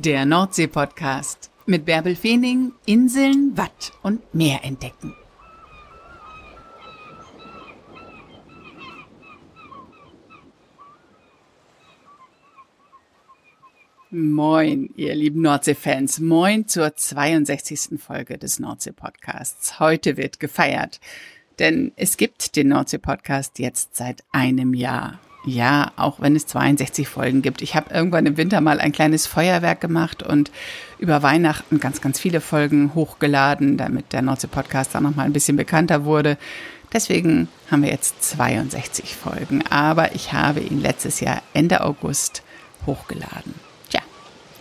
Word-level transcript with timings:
Der 0.00 0.24
Nordsee-Podcast 0.26 1.50
mit 1.66 1.84
Bärbel 1.84 2.14
Feening, 2.14 2.72
Inseln, 2.86 3.56
Watt 3.56 3.92
und 4.04 4.32
Meer 4.32 4.62
entdecken. 4.62 5.12
Moin, 14.10 14.90
ihr 14.94 15.16
lieben 15.16 15.42
Nordsee-Fans. 15.42 16.20
Moin 16.20 16.68
zur 16.68 16.94
62. 16.94 18.00
Folge 18.00 18.38
des 18.38 18.60
Nordsee-Podcasts. 18.60 19.80
Heute 19.80 20.16
wird 20.16 20.38
gefeiert, 20.38 21.00
denn 21.58 21.90
es 21.96 22.16
gibt 22.16 22.54
den 22.54 22.68
Nordsee-Podcast 22.68 23.58
jetzt 23.58 23.96
seit 23.96 24.22
einem 24.30 24.74
Jahr. 24.74 25.18
Ja, 25.44 25.92
auch 25.96 26.20
wenn 26.20 26.34
es 26.34 26.46
62 26.46 27.08
Folgen 27.08 27.42
gibt. 27.42 27.62
Ich 27.62 27.74
habe 27.74 27.94
irgendwann 27.94 28.26
im 28.26 28.36
Winter 28.36 28.60
mal 28.60 28.80
ein 28.80 28.92
kleines 28.92 29.26
Feuerwerk 29.26 29.80
gemacht 29.80 30.22
und 30.22 30.50
über 30.98 31.22
Weihnachten 31.22 31.80
ganz, 31.80 32.00
ganz 32.00 32.18
viele 32.18 32.40
Folgen 32.40 32.94
hochgeladen, 32.94 33.76
damit 33.76 34.12
der 34.12 34.22
Nordsee-Podcast 34.22 34.96
auch 34.96 35.00
noch 35.00 35.14
mal 35.14 35.24
ein 35.24 35.32
bisschen 35.32 35.56
bekannter 35.56 36.04
wurde. 36.04 36.38
Deswegen 36.92 37.48
haben 37.70 37.82
wir 37.82 37.90
jetzt 37.90 38.22
62 38.30 39.14
Folgen, 39.14 39.62
aber 39.68 40.14
ich 40.14 40.32
habe 40.32 40.60
ihn 40.60 40.80
letztes 40.80 41.20
Jahr 41.20 41.42
Ende 41.54 41.82
August 41.82 42.42
hochgeladen. 42.86 43.54
Tja, 43.90 44.00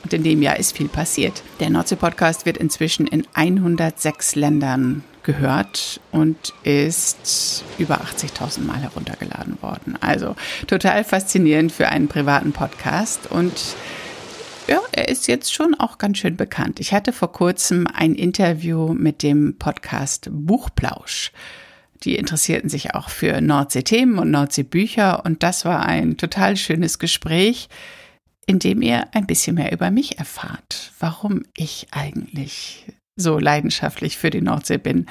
und 0.04 0.14
in 0.14 0.24
dem 0.24 0.42
Jahr 0.42 0.58
ist 0.58 0.76
viel 0.76 0.90
passiert. 0.90 1.42
Der 1.60 1.70
Nordsee-Podcast 1.70 2.46
wird 2.46 2.58
inzwischen 2.58 3.08
in 3.08 3.26
106 3.34 4.36
Ländern 4.36 5.04
gehört 5.28 6.00
und 6.12 6.54
ist 6.64 7.66
über 7.78 8.00
80.000 8.00 8.62
Mal 8.62 8.78
heruntergeladen 8.78 9.62
worden. 9.62 9.98
Also 10.00 10.38
total 10.68 11.04
faszinierend 11.04 11.74
für 11.74 11.90
einen 11.90 12.08
privaten 12.08 12.54
Podcast 12.54 13.30
und 13.30 13.76
ja, 14.68 14.80
er 14.94 15.10
ist 15.10 15.28
jetzt 15.28 15.54
schon 15.54 15.76
auch 15.76 15.98
ganz 15.98 16.18
schön 16.18 16.38
bekannt. 16.38 16.80
Ich 16.80 16.94
hatte 16.94 17.12
vor 17.12 17.34
kurzem 17.34 17.88
ein 17.94 18.16
Interview 18.16 18.94
mit 18.94 19.22
dem 19.22 19.58
Podcast 19.58 20.30
Buchplausch. 20.32 21.34
Die 22.04 22.16
interessierten 22.16 22.70
sich 22.70 22.96
auch 22.96 23.10
für 23.10 23.42
Nordsee-Themen 23.42 24.20
und 24.20 24.32
Nordsee-Bücher 24.32 25.26
und 25.26 25.44
das 25.44 25.66
war 25.66 25.86
ein 25.86 26.16
total 26.16 26.56
schönes 26.56 27.00
Gespräch, 27.00 27.68
in 28.46 28.60
dem 28.60 28.82
ihr 28.82 29.14
ein 29.14 29.28
bisschen 29.28 29.56
mehr 29.56 29.74
über 29.74 29.92
mich 29.92 30.20
erfahrt, 30.20 30.94
warum 31.00 31.44
ich 31.58 31.88
eigentlich 31.92 32.86
so 33.18 33.40
leidenschaftlich 33.40 34.18
für 34.18 34.30
die 34.30 34.42
Nordsee 34.42 34.78
bin. 34.78 35.08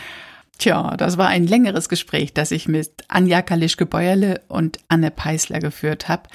Tja, 0.58 0.96
das 0.96 1.18
war 1.18 1.28
ein 1.28 1.46
längeres 1.46 1.90
Gespräch, 1.90 2.32
das 2.32 2.50
ich 2.50 2.66
mit 2.66 3.04
Anja 3.08 3.42
Kalischke-Beuerle 3.42 4.40
und 4.48 4.78
Anne 4.88 5.10
Peisler 5.10 5.58
geführt 5.58 6.08
habe. 6.08 6.30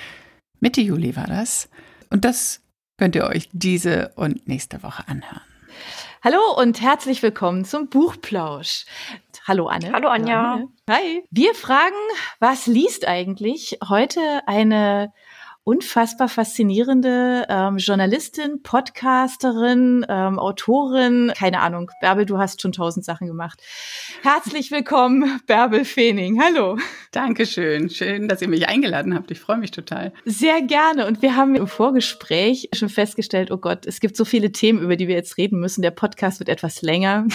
Mitte 0.59 0.81
Juli 0.81 1.15
war 1.15 1.25
das. 1.25 1.69
Und 2.11 2.23
das 2.23 2.61
könnt 2.97 3.15
ihr 3.15 3.25
euch 3.25 3.49
diese 3.51 4.11
und 4.15 4.47
nächste 4.47 4.83
Woche 4.83 5.07
anhören. 5.07 5.41
Hallo 6.23 6.39
und 6.55 6.81
herzlich 6.81 7.23
willkommen 7.23 7.65
zum 7.65 7.89
Buchplausch. 7.89 8.85
Hallo 9.47 9.65
Anne. 9.65 9.91
Hallo 9.91 10.07
Anja. 10.09 10.61
Hi. 10.87 11.23
Wir 11.31 11.55
fragen, 11.55 11.95
was 12.39 12.67
liest 12.67 13.07
eigentlich 13.07 13.79
heute 13.89 14.41
eine 14.45 15.11
unfassbar 15.63 16.27
faszinierende 16.27 17.45
ähm, 17.47 17.77
Journalistin, 17.77 18.63
Podcasterin, 18.63 20.03
ähm, 20.09 20.39
Autorin, 20.39 21.31
keine 21.37 21.59
Ahnung. 21.59 21.91
Bärbel, 22.01 22.25
du 22.25 22.39
hast 22.39 22.61
schon 22.61 22.71
tausend 22.71 23.05
Sachen 23.05 23.27
gemacht. 23.27 23.61
Herzlich 24.23 24.71
willkommen, 24.71 25.39
Bärbel 25.47 25.85
Feening. 25.85 26.41
Hallo. 26.41 26.79
Dankeschön. 27.11 27.91
Schön, 27.91 28.27
dass 28.27 28.41
ihr 28.41 28.47
mich 28.47 28.67
eingeladen 28.69 29.13
habt. 29.13 29.29
Ich 29.29 29.39
freue 29.39 29.57
mich 29.57 29.69
total. 29.69 30.13
Sehr 30.25 30.63
gerne. 30.63 31.05
Und 31.05 31.21
wir 31.21 31.35
haben 31.35 31.55
im 31.55 31.67
Vorgespräch 31.67 32.69
schon 32.73 32.89
festgestellt, 32.89 33.51
oh 33.51 33.57
Gott, 33.57 33.85
es 33.85 33.99
gibt 33.99 34.17
so 34.17 34.25
viele 34.25 34.51
Themen, 34.51 34.81
über 34.81 34.95
die 34.95 35.07
wir 35.07 35.15
jetzt 35.15 35.37
reden 35.37 35.59
müssen. 35.59 35.83
Der 35.83 35.91
Podcast 35.91 36.39
wird 36.39 36.49
etwas 36.49 36.81
länger, 36.81 37.27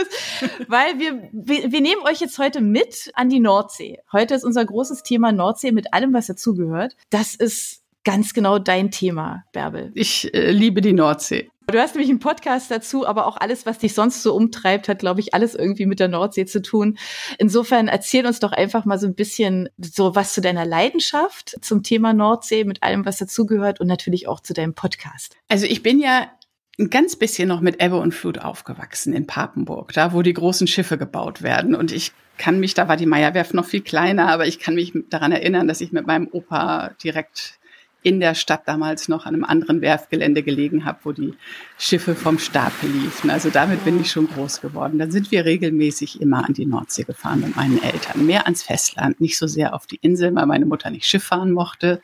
weil 0.68 0.98
wir, 0.98 1.28
wir, 1.32 1.72
wir 1.72 1.80
nehmen 1.80 2.02
euch 2.02 2.20
jetzt 2.20 2.38
heute 2.38 2.60
mit 2.60 3.10
an 3.14 3.30
die 3.30 3.40
Nordsee. 3.40 4.00
Heute 4.12 4.34
ist 4.34 4.44
unser 4.44 4.64
großes 4.64 5.04
Thema 5.04 5.32
Nordsee 5.32 5.72
mit 5.72 5.94
allem, 5.94 6.12
was 6.12 6.26
dazugehört. 6.26 6.96
Das 7.08 7.34
ist 7.34 7.61
ganz 8.04 8.34
genau 8.34 8.58
dein 8.58 8.90
Thema, 8.90 9.44
Bärbel. 9.52 9.92
Ich 9.94 10.32
äh, 10.34 10.50
liebe 10.50 10.80
die 10.80 10.92
Nordsee. 10.92 11.50
Du 11.68 11.78
hast 11.78 11.94
nämlich 11.94 12.10
einen 12.10 12.18
Podcast 12.18 12.70
dazu, 12.70 13.06
aber 13.06 13.26
auch 13.26 13.36
alles, 13.36 13.66
was 13.66 13.78
dich 13.78 13.94
sonst 13.94 14.22
so 14.22 14.34
umtreibt, 14.34 14.88
hat, 14.88 14.98
glaube 14.98 15.20
ich, 15.20 15.32
alles 15.32 15.54
irgendwie 15.54 15.86
mit 15.86 16.00
der 16.00 16.08
Nordsee 16.08 16.44
zu 16.44 16.60
tun. 16.60 16.98
Insofern 17.38 17.88
erzähl 17.88 18.26
uns 18.26 18.40
doch 18.40 18.52
einfach 18.52 18.84
mal 18.84 18.98
so 18.98 19.06
ein 19.06 19.14
bisschen 19.14 19.68
so 19.78 20.14
was 20.16 20.34
zu 20.34 20.40
deiner 20.40 20.66
Leidenschaft 20.66 21.56
zum 21.60 21.82
Thema 21.82 22.12
Nordsee 22.12 22.64
mit 22.64 22.82
allem, 22.82 23.06
was 23.06 23.18
dazugehört 23.18 23.80
und 23.80 23.86
natürlich 23.86 24.26
auch 24.26 24.40
zu 24.40 24.54
deinem 24.54 24.74
Podcast. 24.74 25.36
Also 25.48 25.66
ich 25.66 25.82
bin 25.82 26.00
ja 26.00 26.30
ein 26.78 26.90
ganz 26.90 27.16
bisschen 27.16 27.48
noch 27.48 27.60
mit 27.60 27.82
Ebbe 27.82 27.96
und 27.96 28.12
Flut 28.12 28.38
aufgewachsen 28.38 29.12
in 29.12 29.26
Papenburg, 29.26 29.92
da 29.92 30.12
wo 30.12 30.22
die 30.22 30.32
großen 30.32 30.66
Schiffe 30.66 30.98
gebaut 30.98 31.42
werden. 31.42 31.74
Und 31.74 31.92
ich 31.92 32.12
kann 32.38 32.58
mich, 32.58 32.74
da 32.74 32.88
war 32.88 32.96
die 32.96 33.06
Meierwerft 33.06 33.54
noch 33.54 33.66
viel 33.66 33.82
kleiner, 33.82 34.28
aber 34.28 34.46
ich 34.46 34.58
kann 34.58 34.74
mich 34.74 34.92
daran 35.10 35.32
erinnern, 35.32 35.68
dass 35.68 35.80
ich 35.80 35.92
mit 35.92 36.06
meinem 36.06 36.28
Opa 36.32 36.90
direkt 37.02 37.60
in 38.02 38.20
der 38.20 38.34
Stadt 38.34 38.62
damals 38.66 39.08
noch 39.08 39.26
an 39.26 39.34
einem 39.34 39.44
anderen 39.44 39.80
Werftgelände 39.80 40.42
gelegen 40.42 40.84
habe, 40.84 40.98
wo 41.04 41.12
die 41.12 41.34
Schiffe 41.78 42.14
vom 42.14 42.38
Stapel 42.38 42.90
liefen. 42.90 43.30
Also 43.30 43.50
damit 43.50 43.84
bin 43.84 44.00
ich 44.00 44.10
schon 44.10 44.28
groß 44.28 44.60
geworden. 44.60 44.98
Dann 44.98 45.10
sind 45.10 45.30
wir 45.30 45.44
regelmäßig 45.44 46.20
immer 46.20 46.44
an 46.46 46.54
die 46.54 46.66
Nordsee 46.66 47.04
gefahren 47.04 47.40
mit 47.40 47.56
meinen 47.56 47.82
Eltern. 47.82 48.26
Mehr 48.26 48.44
ans 48.44 48.62
Festland, 48.62 49.20
nicht 49.20 49.38
so 49.38 49.46
sehr 49.46 49.74
auf 49.74 49.86
die 49.86 49.98
Insel, 50.02 50.34
weil 50.34 50.46
meine 50.46 50.66
Mutter 50.66 50.90
nicht 50.90 51.06
Schiff 51.06 51.24
fahren 51.24 51.52
mochte. 51.52 52.02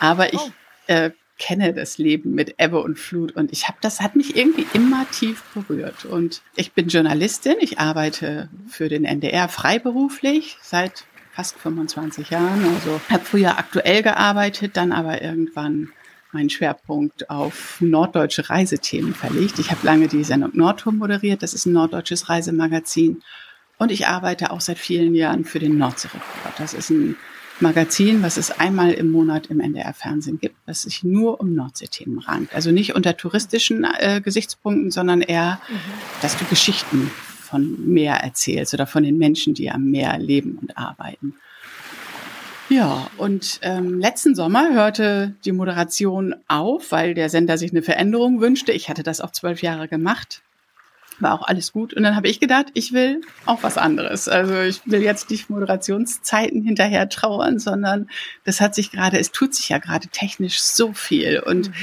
Aber 0.00 0.32
ich 0.32 0.40
oh. 0.40 0.50
äh, 0.88 1.10
kenne 1.38 1.72
das 1.72 1.98
Leben 1.98 2.34
mit 2.34 2.54
Ebbe 2.58 2.80
und 2.80 2.98
Flut 2.98 3.32
und 3.32 3.50
ich 3.52 3.66
habe 3.66 3.78
das 3.80 4.00
hat 4.00 4.14
mich 4.14 4.36
irgendwie 4.36 4.66
immer 4.74 5.10
tief 5.10 5.42
berührt 5.54 6.04
und 6.04 6.40
ich 6.54 6.72
bin 6.72 6.86
Journalistin, 6.86 7.56
ich 7.58 7.80
arbeite 7.80 8.48
für 8.68 8.88
den 8.88 9.04
NDR 9.04 9.48
freiberuflich 9.48 10.56
seit 10.62 11.04
fast 11.32 11.58
25 11.58 12.30
Jahren. 12.30 12.64
Also 12.74 13.00
habe 13.08 13.24
früher 13.24 13.58
aktuell 13.58 14.02
gearbeitet, 14.02 14.76
dann 14.76 14.92
aber 14.92 15.22
irgendwann 15.22 15.88
meinen 16.32 16.50
Schwerpunkt 16.50 17.28
auf 17.30 17.78
norddeutsche 17.80 18.48
Reisethemen 18.48 19.14
verlegt. 19.14 19.58
Ich 19.58 19.70
habe 19.70 19.84
lange 19.84 20.08
die 20.08 20.24
Sendung 20.24 20.50
Nordturm 20.54 20.98
moderiert. 20.98 21.42
Das 21.42 21.54
ist 21.54 21.66
ein 21.66 21.72
norddeutsches 21.72 22.28
Reisemagazin. 22.28 23.22
Und 23.78 23.90
ich 23.90 24.06
arbeite 24.06 24.50
auch 24.50 24.60
seit 24.60 24.78
vielen 24.78 25.14
Jahren 25.14 25.44
für 25.44 25.58
den 25.58 25.76
Nordsee-Report. 25.76 26.54
Das 26.58 26.72
ist 26.72 26.90
ein 26.90 27.16
Magazin, 27.60 28.22
was 28.22 28.36
es 28.36 28.50
einmal 28.50 28.92
im 28.92 29.10
Monat 29.10 29.46
im 29.46 29.60
NDR-Fernsehen 29.60 30.38
gibt, 30.38 30.56
das 30.66 30.82
sich 30.82 31.04
nur 31.04 31.40
um 31.40 31.54
Nordseethemen 31.54 32.18
rankt. 32.18 32.54
Also 32.54 32.70
nicht 32.70 32.94
unter 32.94 33.16
touristischen 33.16 33.84
äh, 33.84 34.20
Gesichtspunkten, 34.20 34.90
sondern 34.90 35.20
eher, 35.20 35.60
mhm. 35.68 35.74
dass 36.22 36.36
du 36.36 36.44
Geschichten 36.46 37.10
von 37.52 37.92
Meer 37.92 38.14
erzählst 38.14 38.72
oder 38.72 38.86
von 38.86 39.02
den 39.02 39.18
Menschen, 39.18 39.52
die 39.52 39.70
am 39.70 39.84
Meer 39.84 40.18
leben 40.18 40.58
und 40.60 40.78
arbeiten. 40.78 41.34
Ja, 42.70 43.10
und 43.18 43.60
ähm, 43.60 44.00
letzten 44.00 44.34
Sommer 44.34 44.72
hörte 44.72 45.34
die 45.44 45.52
Moderation 45.52 46.34
auf, 46.48 46.90
weil 46.90 47.12
der 47.12 47.28
Sender 47.28 47.58
sich 47.58 47.70
eine 47.72 47.82
Veränderung 47.82 48.40
wünschte. 48.40 48.72
Ich 48.72 48.88
hatte 48.88 49.02
das 49.02 49.20
auch 49.20 49.32
zwölf 49.32 49.60
Jahre 49.60 49.86
gemacht. 49.86 50.40
War 51.20 51.34
auch 51.34 51.46
alles 51.46 51.72
gut. 51.72 51.92
Und 51.92 52.02
dann 52.04 52.16
habe 52.16 52.28
ich 52.28 52.40
gedacht, 52.40 52.68
ich 52.72 52.94
will 52.94 53.20
auch 53.44 53.62
was 53.62 53.76
anderes. 53.76 54.26
Also 54.28 54.58
ich 54.60 54.80
will 54.86 55.02
jetzt 55.02 55.28
nicht 55.28 55.50
Moderationszeiten 55.50 56.62
hinterher 56.62 57.10
trauern, 57.10 57.58
sondern 57.58 58.08
das 58.44 58.62
hat 58.62 58.74
sich 58.74 58.90
gerade, 58.90 59.18
es 59.18 59.30
tut 59.30 59.54
sich 59.54 59.68
ja 59.68 59.76
gerade 59.76 60.08
technisch 60.08 60.58
so 60.62 60.94
viel. 60.94 61.40
Und 61.40 61.68
mhm 61.68 61.74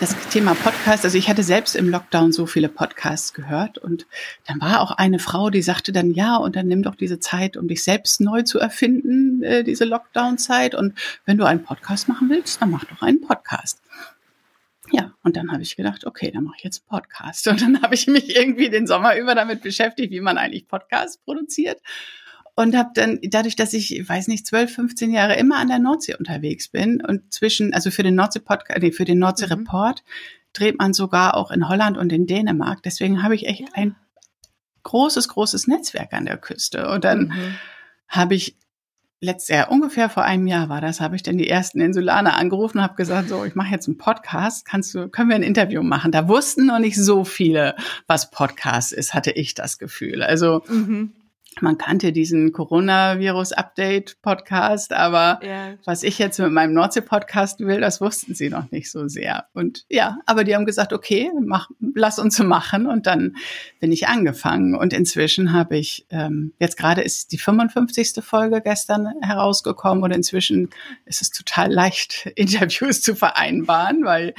das 0.00 0.16
Thema 0.30 0.54
Podcast, 0.54 1.04
also 1.04 1.18
ich 1.18 1.28
hatte 1.28 1.42
selbst 1.42 1.76
im 1.76 1.90
Lockdown 1.90 2.32
so 2.32 2.46
viele 2.46 2.70
Podcasts 2.70 3.34
gehört 3.34 3.76
und 3.76 4.06
dann 4.46 4.58
war 4.58 4.80
auch 4.80 4.92
eine 4.92 5.18
Frau, 5.18 5.50
die 5.50 5.60
sagte 5.60 5.92
dann, 5.92 6.12
ja, 6.12 6.36
und 6.36 6.56
dann 6.56 6.68
nimm 6.68 6.82
doch 6.82 6.94
diese 6.94 7.20
Zeit, 7.20 7.58
um 7.58 7.68
dich 7.68 7.84
selbst 7.84 8.18
neu 8.22 8.40
zu 8.40 8.58
erfinden, 8.58 9.42
äh, 9.42 9.62
diese 9.62 9.84
Lockdown-Zeit. 9.84 10.74
Und 10.74 10.94
wenn 11.26 11.36
du 11.36 11.44
einen 11.44 11.62
Podcast 11.62 12.08
machen 12.08 12.30
willst, 12.30 12.62
dann 12.62 12.70
mach 12.70 12.84
doch 12.84 13.02
einen 13.02 13.20
Podcast. 13.20 13.82
Ja, 14.90 15.12
und 15.22 15.36
dann 15.36 15.52
habe 15.52 15.62
ich 15.62 15.76
gedacht, 15.76 16.06
okay, 16.06 16.30
dann 16.30 16.44
mache 16.44 16.56
ich 16.56 16.64
jetzt 16.64 16.82
einen 16.88 16.98
Podcast. 16.98 17.46
Und 17.48 17.60
dann 17.60 17.82
habe 17.82 17.94
ich 17.94 18.06
mich 18.06 18.34
irgendwie 18.34 18.70
den 18.70 18.86
Sommer 18.86 19.16
über 19.16 19.34
damit 19.34 19.60
beschäftigt, 19.60 20.12
wie 20.12 20.22
man 20.22 20.38
eigentlich 20.38 20.66
Podcasts 20.66 21.18
produziert 21.18 21.78
und 22.60 22.76
habe 22.76 22.90
dann 22.92 23.18
dadurch, 23.22 23.56
dass 23.56 23.72
ich, 23.72 24.06
weiß 24.06 24.28
nicht, 24.28 24.46
12, 24.46 24.74
15 24.74 25.12
Jahre 25.12 25.36
immer 25.36 25.56
an 25.56 25.68
der 25.68 25.78
Nordsee 25.78 26.14
unterwegs 26.14 26.68
bin 26.68 27.02
und 27.02 27.32
zwischen, 27.32 27.72
also 27.72 27.90
für 27.90 28.02
den 28.02 28.14
Nordsee 28.14 28.40
Podcast, 28.40 28.82
nee, 28.82 28.92
für 28.92 29.06
den 29.06 29.18
Nordsee 29.18 29.46
mhm. 29.46 29.52
Report 29.52 30.04
dreht 30.52 30.78
man 30.78 30.92
sogar 30.92 31.36
auch 31.36 31.50
in 31.50 31.68
Holland 31.68 31.96
und 31.96 32.12
in 32.12 32.26
Dänemark. 32.26 32.82
Deswegen 32.82 33.22
habe 33.22 33.34
ich 33.34 33.46
echt 33.46 33.60
ja. 33.60 33.68
ein 33.72 33.96
großes, 34.82 35.28
großes 35.28 35.68
Netzwerk 35.68 36.12
an 36.12 36.26
der 36.26 36.36
Küste. 36.36 36.90
Und 36.90 37.04
dann 37.04 37.28
mhm. 37.28 37.54
habe 38.08 38.34
ich 38.34 38.56
letztes 39.22 39.56
Jahr, 39.56 39.70
ungefähr 39.70 40.10
vor 40.10 40.24
einem 40.24 40.46
Jahr 40.46 40.68
war 40.68 40.82
das, 40.82 41.00
habe 41.00 41.16
ich 41.16 41.22
dann 41.22 41.38
die 41.38 41.48
ersten 41.48 41.80
Insulaner 41.80 42.36
angerufen 42.36 42.78
und 42.78 42.84
habe 42.84 42.94
gesagt, 42.94 43.30
so, 43.30 43.44
ich 43.44 43.54
mache 43.54 43.70
jetzt 43.70 43.86
einen 43.86 43.96
Podcast, 43.96 44.66
kannst 44.66 44.94
du, 44.94 45.08
können 45.08 45.30
wir 45.30 45.36
ein 45.36 45.42
Interview 45.42 45.82
machen? 45.82 46.12
Da 46.12 46.28
wussten 46.28 46.66
noch 46.66 46.78
nicht 46.78 46.96
so 46.96 47.24
viele, 47.24 47.74
was 48.06 48.30
Podcast 48.30 48.92
ist, 48.92 49.14
hatte 49.14 49.30
ich 49.30 49.54
das 49.54 49.78
Gefühl. 49.78 50.22
Also 50.22 50.62
mhm 50.68 51.12
man 51.60 51.78
kannte 51.78 52.12
diesen 52.12 52.52
Coronavirus-Update-Podcast, 52.52 54.92
aber 54.92 55.40
ja. 55.42 55.74
was 55.84 56.04
ich 56.04 56.18
jetzt 56.18 56.38
mit 56.38 56.52
meinem 56.52 56.72
Nordsee-Podcast 56.74 57.60
will, 57.60 57.80
das 57.80 58.00
wussten 58.00 58.34
sie 58.34 58.48
noch 58.48 58.70
nicht 58.70 58.90
so 58.90 59.08
sehr. 59.08 59.46
Und 59.52 59.84
ja, 59.88 60.18
aber 60.26 60.44
die 60.44 60.54
haben 60.54 60.64
gesagt, 60.64 60.92
okay, 60.92 61.30
mach, 61.40 61.68
lass 61.94 62.18
uns 62.18 62.36
so 62.36 62.44
machen. 62.44 62.86
Und 62.86 63.06
dann 63.06 63.36
bin 63.80 63.92
ich 63.92 64.06
angefangen. 64.06 64.74
Und 64.74 64.92
inzwischen 64.92 65.52
habe 65.52 65.76
ich, 65.76 66.06
ähm, 66.10 66.52
jetzt 66.58 66.76
gerade 66.76 67.02
ist 67.02 67.32
die 67.32 67.38
55. 67.38 68.22
Folge 68.22 68.60
gestern 68.62 69.08
herausgekommen 69.20 70.04
und 70.04 70.12
inzwischen 70.12 70.70
ist 71.04 71.20
es 71.20 71.30
total 71.30 71.72
leicht, 71.72 72.30
Interviews 72.36 73.02
zu 73.02 73.16
vereinbaren, 73.16 74.04
weil 74.04 74.34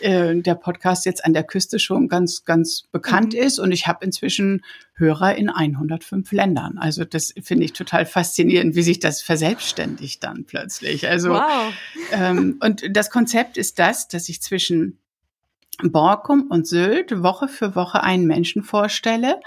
äh, 0.00 0.36
der 0.36 0.54
Podcast 0.54 1.06
jetzt 1.06 1.24
an 1.24 1.34
der 1.34 1.44
Küste 1.44 1.78
schon 1.78 2.08
ganz, 2.08 2.44
ganz 2.44 2.84
bekannt 2.92 3.34
mhm. 3.34 3.40
ist. 3.40 3.58
Und 3.58 3.72
ich 3.72 3.88
habe 3.88 4.04
inzwischen 4.04 4.62
Hörer 4.94 5.34
in 5.34 5.48
105 5.48 6.30
Ländern. 6.32 6.51
Also 6.78 7.04
das 7.04 7.34
finde 7.42 7.64
ich 7.64 7.72
total 7.72 8.06
faszinierend, 8.06 8.74
wie 8.74 8.82
sich 8.82 8.98
das 8.98 9.22
verselbstständigt 9.22 10.22
dann 10.22 10.44
plötzlich. 10.44 11.08
Also 11.08 11.30
wow. 11.30 11.72
ähm, 12.12 12.58
und 12.62 12.82
das 12.90 13.10
Konzept 13.10 13.56
ist 13.56 13.78
das, 13.78 14.08
dass 14.08 14.28
ich 14.28 14.42
zwischen 14.42 14.98
Borkum 15.82 16.48
und 16.50 16.66
Sylt 16.66 17.22
Woche 17.22 17.48
für 17.48 17.74
Woche 17.74 18.02
einen 18.02 18.26
Menschen 18.26 18.62
vorstelle, 18.62 19.40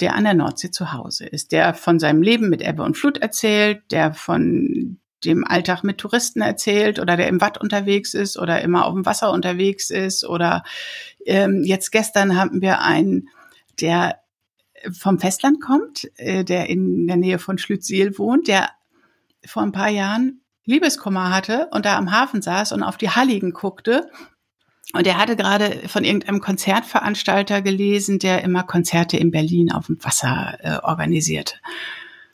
der 0.00 0.14
an 0.14 0.24
der 0.24 0.34
Nordsee 0.34 0.70
zu 0.70 0.92
Hause 0.92 1.26
ist, 1.26 1.52
der 1.52 1.74
von 1.74 1.98
seinem 1.98 2.22
Leben 2.22 2.48
mit 2.48 2.62
Ebbe 2.62 2.82
und 2.82 2.96
Flut 2.96 3.18
erzählt, 3.18 3.82
der 3.90 4.14
von 4.14 4.98
dem 5.24 5.46
Alltag 5.46 5.84
mit 5.84 5.98
Touristen 5.98 6.40
erzählt 6.40 6.98
oder 6.98 7.16
der 7.16 7.28
im 7.28 7.40
Watt 7.40 7.58
unterwegs 7.58 8.14
ist 8.14 8.38
oder 8.38 8.60
immer 8.60 8.86
auf 8.86 8.94
dem 8.94 9.06
Wasser 9.06 9.30
unterwegs 9.30 9.90
ist 9.90 10.24
oder 10.24 10.64
ähm, 11.24 11.62
jetzt 11.64 11.92
gestern 11.92 12.36
haben 12.36 12.60
wir 12.60 12.80
einen, 12.80 13.28
der 13.80 14.21
vom 14.90 15.18
Festland 15.18 15.60
kommt, 15.60 16.10
äh, 16.16 16.44
der 16.44 16.68
in 16.68 17.06
der 17.06 17.16
Nähe 17.16 17.38
von 17.38 17.58
Schlüttsiel 17.58 18.18
wohnt, 18.18 18.48
der 18.48 18.70
vor 19.44 19.62
ein 19.62 19.72
paar 19.72 19.88
Jahren 19.88 20.40
Liebeskummer 20.64 21.34
hatte 21.34 21.68
und 21.72 21.84
da 21.84 21.96
am 21.96 22.12
Hafen 22.12 22.42
saß 22.42 22.72
und 22.72 22.82
auf 22.82 22.96
die 22.96 23.10
Halligen 23.10 23.52
guckte. 23.52 24.10
Und 24.94 25.06
er 25.06 25.18
hatte 25.18 25.36
gerade 25.36 25.88
von 25.88 26.04
irgendeinem 26.04 26.40
Konzertveranstalter 26.40 27.62
gelesen, 27.62 28.18
der 28.18 28.42
immer 28.42 28.62
Konzerte 28.62 29.16
in 29.16 29.30
Berlin 29.30 29.72
auf 29.72 29.86
dem 29.86 30.02
Wasser 30.04 30.58
äh, 30.60 30.78
organisierte. 30.82 31.54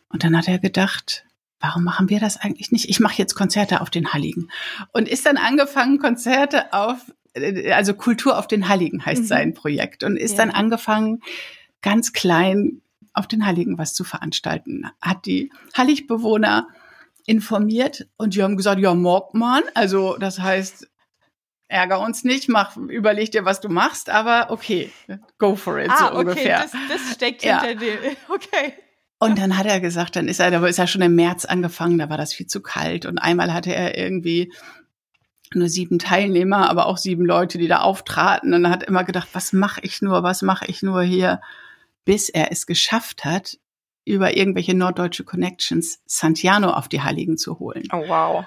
Und 0.08 0.24
dann 0.24 0.36
hat 0.36 0.48
er 0.48 0.58
gedacht, 0.58 1.24
warum 1.60 1.84
machen 1.84 2.08
wir 2.08 2.20
das 2.20 2.36
eigentlich 2.36 2.72
nicht? 2.72 2.88
Ich 2.88 3.00
mache 3.00 3.18
jetzt 3.18 3.34
Konzerte 3.34 3.80
auf 3.80 3.90
den 3.90 4.12
Halligen. 4.12 4.50
Und 4.92 5.08
ist 5.08 5.26
dann 5.26 5.36
angefangen, 5.36 5.98
Konzerte 5.98 6.72
auf, 6.72 7.12
äh, 7.34 7.72
also 7.72 7.94
Kultur 7.94 8.38
auf 8.38 8.48
den 8.48 8.68
Halligen 8.68 9.04
heißt 9.04 9.22
mhm. 9.22 9.26
sein 9.26 9.54
Projekt. 9.54 10.02
Und 10.02 10.16
ist 10.16 10.32
ja. 10.32 10.38
dann 10.38 10.50
angefangen, 10.50 11.20
ganz 11.82 12.12
klein 12.12 12.82
auf 13.12 13.26
den 13.26 13.44
Heiligen 13.44 13.78
was 13.78 13.94
zu 13.94 14.04
veranstalten. 14.04 14.86
Hat 15.00 15.26
die 15.26 15.50
Halligbewohner 15.76 16.68
informiert 17.26 18.06
und 18.16 18.34
die 18.34 18.42
haben 18.42 18.56
gesagt, 18.56 18.80
ja, 18.80 18.94
Morgmann, 18.94 19.62
also 19.74 20.16
das 20.16 20.40
heißt, 20.40 20.88
ärger 21.68 22.00
uns 22.00 22.24
nicht, 22.24 22.48
mach, 22.48 22.76
überleg 22.76 23.30
dir, 23.30 23.44
was 23.44 23.60
du 23.60 23.68
machst, 23.68 24.08
aber 24.08 24.50
okay, 24.50 24.90
go 25.38 25.54
for 25.54 25.78
it, 25.78 25.90
ah, 25.90 25.98
so 25.98 26.04
okay, 26.06 26.16
ungefähr. 26.16 26.58
Das, 26.60 26.72
das 26.88 27.14
steckt 27.14 27.44
ja. 27.44 27.60
hinter 27.60 27.84
dir, 27.84 27.98
okay. 28.28 28.74
Und 29.18 29.38
dann 29.38 29.58
hat 29.58 29.66
er 29.66 29.80
gesagt, 29.80 30.16
dann 30.16 30.28
ist 30.28 30.40
er, 30.40 30.50
da 30.50 30.64
ist 30.64 30.78
er 30.78 30.86
schon 30.86 31.02
im 31.02 31.16
März 31.16 31.44
angefangen, 31.44 31.98
da 31.98 32.08
war 32.08 32.16
das 32.16 32.32
viel 32.32 32.46
zu 32.46 32.62
kalt. 32.62 33.04
Und 33.04 33.18
einmal 33.18 33.52
hatte 33.52 33.74
er 33.74 33.98
irgendwie 33.98 34.52
nur 35.54 35.68
sieben 35.68 35.98
Teilnehmer, 35.98 36.70
aber 36.70 36.86
auch 36.86 36.98
sieben 36.98 37.26
Leute, 37.26 37.58
die 37.58 37.66
da 37.66 37.80
auftraten. 37.80 38.54
Und 38.54 38.64
er 38.64 38.70
hat 38.70 38.84
immer 38.84 39.02
gedacht, 39.02 39.28
was 39.32 39.52
mache 39.52 39.80
ich 39.82 40.02
nur, 40.02 40.22
was 40.22 40.42
mache 40.42 40.66
ich 40.66 40.82
nur 40.82 41.02
hier? 41.02 41.40
Bis 42.08 42.30
er 42.30 42.50
es 42.50 42.64
geschafft 42.64 43.26
hat, 43.26 43.58
über 44.06 44.34
irgendwelche 44.34 44.74
norddeutsche 44.74 45.24
Connections 45.24 46.00
Santiano 46.06 46.70
auf 46.70 46.88
die 46.88 47.02
Heiligen 47.02 47.36
zu 47.36 47.58
holen. 47.58 47.82
Oh, 47.92 48.02
wow. 48.08 48.46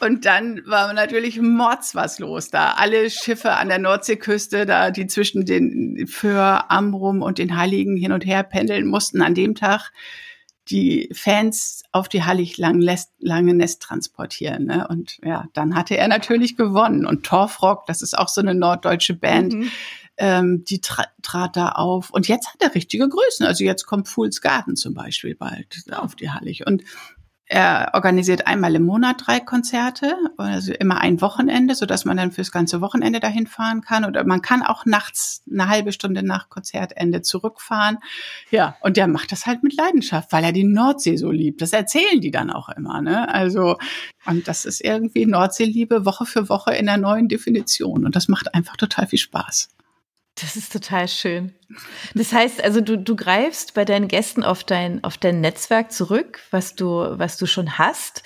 Und 0.00 0.24
dann 0.24 0.60
war 0.66 0.92
natürlich 0.92 1.40
mords 1.40 1.94
was 1.94 2.18
los 2.18 2.50
da. 2.50 2.72
Alle 2.72 3.08
Schiffe 3.08 3.52
an 3.52 3.68
der 3.68 3.78
Nordseeküste, 3.78 4.66
da 4.66 4.90
die 4.90 5.06
zwischen 5.06 5.46
den 5.46 6.08
Föhr, 6.08 6.68
Amrum 6.68 7.22
und 7.22 7.38
den 7.38 7.56
Heiligen 7.56 7.96
hin 7.96 8.10
und 8.10 8.26
her 8.26 8.42
pendeln 8.42 8.88
mussten 8.88 9.22
an 9.22 9.36
dem 9.36 9.54
Tag 9.54 9.92
die 10.68 11.08
Fans 11.12 11.84
auf 11.92 12.08
die 12.08 12.24
Hallig 12.24 12.56
lange 12.58 13.54
Nest 13.54 13.82
transportieren. 13.82 14.64
Ne? 14.64 14.88
Und 14.88 15.18
ja, 15.22 15.44
dann 15.52 15.76
hatte 15.76 15.96
er 15.96 16.08
natürlich 16.08 16.56
gewonnen. 16.56 17.06
Und 17.06 17.24
Torfrock, 17.24 17.86
das 17.86 18.02
ist 18.02 18.18
auch 18.18 18.26
so 18.26 18.40
eine 18.40 18.56
norddeutsche 18.56 19.14
Band, 19.14 19.52
mhm 19.52 19.70
ähm, 20.18 20.64
die 20.64 20.80
tra 20.80 21.06
trat 21.22 21.56
da 21.56 21.70
auf. 21.70 22.10
Und 22.10 22.28
jetzt 22.28 22.48
hat 22.48 22.62
er 22.62 22.74
richtige 22.74 23.08
Größen. 23.08 23.46
Also 23.46 23.64
jetzt 23.64 23.86
kommt 23.86 24.08
Fool's 24.08 24.40
Garden 24.40 24.76
zum 24.76 24.94
Beispiel 24.94 25.34
bald 25.34 25.84
auf 25.92 26.14
die 26.14 26.30
Hallig. 26.30 26.66
Und 26.66 26.82
er 27.48 27.90
organisiert 27.94 28.48
einmal 28.48 28.74
im 28.74 28.82
Monat 28.82 29.22
drei 29.24 29.38
Konzerte, 29.38 30.16
also 30.36 30.72
immer 30.72 31.00
ein 31.00 31.20
Wochenende, 31.20 31.76
so 31.76 31.86
dass 31.86 32.04
man 32.04 32.16
dann 32.16 32.32
fürs 32.32 32.50
ganze 32.50 32.80
Wochenende 32.80 33.20
dahin 33.20 33.46
fahren 33.46 33.82
kann. 33.82 34.04
Oder 34.04 34.24
man 34.24 34.42
kann 34.42 34.62
auch 34.62 34.84
nachts 34.84 35.44
eine 35.48 35.68
halbe 35.68 35.92
Stunde 35.92 36.24
nach 36.24 36.48
Konzertende 36.48 37.22
zurückfahren. 37.22 37.98
Ja, 38.50 38.76
und 38.80 38.96
der 38.96 39.06
macht 39.06 39.30
das 39.30 39.46
halt 39.46 39.62
mit 39.62 39.76
Leidenschaft, 39.76 40.32
weil 40.32 40.42
er 40.42 40.50
die 40.50 40.64
Nordsee 40.64 41.16
so 41.16 41.30
liebt. 41.30 41.62
Das 41.62 41.72
erzählen 41.72 42.20
die 42.20 42.32
dann 42.32 42.50
auch 42.50 42.68
immer. 42.68 43.00
Ne? 43.00 43.32
Also, 43.32 43.78
und 44.26 44.48
das 44.48 44.64
ist 44.64 44.80
irgendwie 44.80 45.24
Nordseeliebe 45.24 46.04
Woche 46.04 46.26
für 46.26 46.48
Woche 46.48 46.74
in 46.74 46.88
einer 46.88 47.00
neuen 47.00 47.28
Definition. 47.28 48.04
Und 48.04 48.16
das 48.16 48.26
macht 48.26 48.54
einfach 48.54 48.76
total 48.76 49.06
viel 49.06 49.20
Spaß. 49.20 49.68
Das 50.40 50.54
ist 50.54 50.70
total 50.70 51.08
schön. 51.08 51.54
Das 52.14 52.32
heißt, 52.32 52.62
also 52.62 52.82
du, 52.82 52.98
du 52.98 53.16
greifst 53.16 53.72
bei 53.72 53.86
deinen 53.86 54.06
Gästen 54.06 54.44
auf 54.44 54.64
dein, 54.64 55.02
auf 55.02 55.16
dein 55.16 55.40
Netzwerk 55.40 55.92
zurück, 55.92 56.40
was 56.50 56.74
du, 56.74 56.88
was 57.18 57.38
du 57.38 57.46
schon 57.46 57.78
hast. 57.78 58.22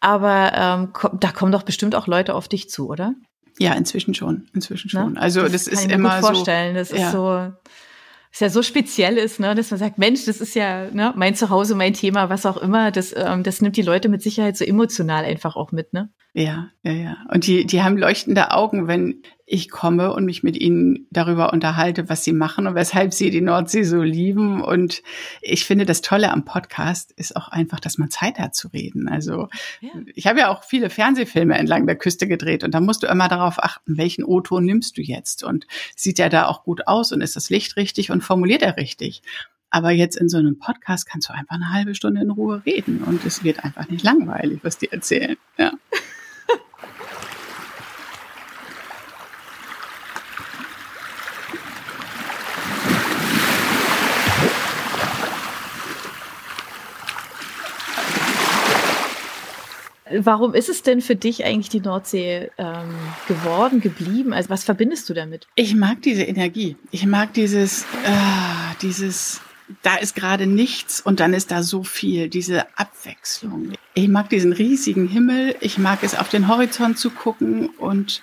Aber 0.00 0.52
ähm, 0.54 0.90
komm, 0.92 1.18
da 1.18 1.32
kommen 1.32 1.52
doch 1.52 1.62
bestimmt 1.62 1.94
auch 1.94 2.06
Leute 2.06 2.34
auf 2.34 2.48
dich 2.48 2.68
zu, 2.68 2.88
oder? 2.88 3.14
Ja, 3.58 3.72
inzwischen 3.72 4.14
schon. 4.14 4.48
Inzwischen 4.52 4.90
schon. 4.90 5.14
Na? 5.14 5.20
Also 5.20 5.40
das, 5.42 5.52
das 5.52 5.66
ist 5.68 5.72
kann 5.74 5.82
ich 5.82 5.88
mir 5.88 5.94
immer 5.94 6.20
gut 6.20 6.26
vorstellen. 6.26 6.74
Das 6.74 6.90
so, 6.90 6.96
ist 6.96 7.12
so 7.12 7.52
ist 8.34 8.40
ja 8.40 8.50
so 8.50 8.62
speziell 8.62 9.16
ist, 9.16 9.38
ne, 9.38 9.54
dass 9.54 9.70
man 9.70 9.78
sagt, 9.78 9.96
Mensch, 9.96 10.24
das 10.24 10.40
ist 10.40 10.56
ja 10.56 10.90
ne, 10.90 11.12
mein 11.14 11.36
Zuhause, 11.36 11.76
mein 11.76 11.94
Thema, 11.94 12.30
was 12.30 12.46
auch 12.46 12.56
immer. 12.56 12.90
Das, 12.90 13.14
ähm, 13.16 13.44
das 13.44 13.62
nimmt 13.62 13.76
die 13.76 13.82
Leute 13.82 14.08
mit 14.08 14.22
Sicherheit 14.22 14.56
so 14.56 14.64
emotional 14.64 15.24
einfach 15.24 15.54
auch 15.54 15.70
mit, 15.70 15.92
ne? 15.92 16.10
Ja, 16.32 16.68
ja, 16.82 16.90
ja. 16.90 17.16
Und 17.32 17.46
die, 17.46 17.64
die 17.64 17.84
haben 17.84 17.96
leuchtende 17.96 18.50
Augen, 18.50 18.88
wenn 18.88 19.22
ich 19.46 19.70
komme 19.70 20.12
und 20.12 20.24
mich 20.24 20.42
mit 20.42 20.56
ihnen 20.56 21.06
darüber 21.10 21.52
unterhalte, 21.52 22.08
was 22.08 22.24
sie 22.24 22.32
machen 22.32 22.66
und 22.66 22.74
weshalb 22.74 23.12
sie 23.12 23.30
die 23.30 23.42
Nordsee 23.42 23.82
so 23.82 24.02
lieben. 24.02 24.62
Und 24.62 25.02
ich 25.42 25.66
finde, 25.66 25.84
das 25.84 26.00
Tolle 26.00 26.32
am 26.32 26.44
Podcast 26.44 27.12
ist 27.12 27.36
auch 27.36 27.48
einfach, 27.48 27.78
dass 27.78 27.98
man 27.98 28.10
Zeit 28.10 28.38
hat 28.38 28.54
zu 28.54 28.68
reden. 28.68 29.08
Also 29.08 29.48
ja. 29.80 29.90
ich 30.14 30.26
habe 30.26 30.38
ja 30.40 30.48
auch 30.48 30.64
viele 30.64 30.88
Fernsehfilme 30.88 31.58
entlang 31.58 31.86
der 31.86 31.96
Küste 31.96 32.26
gedreht 32.26 32.64
und 32.64 32.74
da 32.74 32.80
musst 32.80 33.02
du 33.02 33.06
immer 33.06 33.28
darauf 33.28 33.62
achten, 33.62 33.98
welchen 33.98 34.24
O-Ton 34.24 34.64
nimmst 34.64 34.96
du 34.96 35.02
jetzt 35.02 35.42
und 35.44 35.66
sieht 35.94 36.18
er 36.18 36.30
da 36.30 36.46
auch 36.46 36.64
gut 36.64 36.86
aus 36.86 37.12
und 37.12 37.20
ist 37.20 37.36
das 37.36 37.50
Licht 37.50 37.76
richtig 37.76 38.10
und 38.10 38.22
formuliert 38.22 38.62
er 38.62 38.78
richtig. 38.78 39.22
Aber 39.68 39.90
jetzt 39.90 40.16
in 40.16 40.28
so 40.28 40.38
einem 40.38 40.58
Podcast 40.58 41.04
kannst 41.04 41.28
du 41.28 41.34
einfach 41.34 41.56
eine 41.56 41.72
halbe 41.72 41.94
Stunde 41.94 42.22
in 42.22 42.30
Ruhe 42.30 42.62
reden 42.64 43.02
und 43.02 43.24
es 43.26 43.42
wird 43.42 43.64
einfach 43.64 43.88
nicht 43.88 44.04
langweilig, 44.04 44.60
was 44.62 44.78
die 44.78 44.90
erzählen. 44.90 45.36
Ja. 45.58 45.72
Warum 60.18 60.54
ist 60.54 60.68
es 60.68 60.82
denn 60.82 61.00
für 61.00 61.16
dich 61.16 61.44
eigentlich 61.44 61.68
die 61.68 61.80
Nordsee 61.80 62.50
ähm, 62.58 62.94
geworden, 63.28 63.80
geblieben? 63.80 64.32
Also 64.32 64.50
was 64.50 64.64
verbindest 64.64 65.08
du 65.08 65.14
damit? 65.14 65.46
Ich 65.54 65.74
mag 65.74 66.02
diese 66.02 66.22
Energie. 66.22 66.76
Ich 66.90 67.06
mag 67.06 67.32
dieses, 67.34 67.82
äh, 67.82 68.76
dieses, 68.82 69.40
da 69.82 69.96
ist 69.96 70.14
gerade 70.14 70.46
nichts 70.46 71.00
und 71.00 71.20
dann 71.20 71.34
ist 71.34 71.50
da 71.50 71.62
so 71.62 71.82
viel, 71.82 72.28
diese 72.28 72.66
Abwechslung. 72.78 73.72
Ich 73.94 74.08
mag 74.08 74.28
diesen 74.30 74.52
riesigen 74.52 75.08
Himmel. 75.08 75.56
Ich 75.60 75.78
mag 75.78 76.02
es, 76.02 76.14
auf 76.14 76.28
den 76.28 76.48
Horizont 76.48 76.98
zu 76.98 77.10
gucken 77.10 77.68
und 77.78 78.22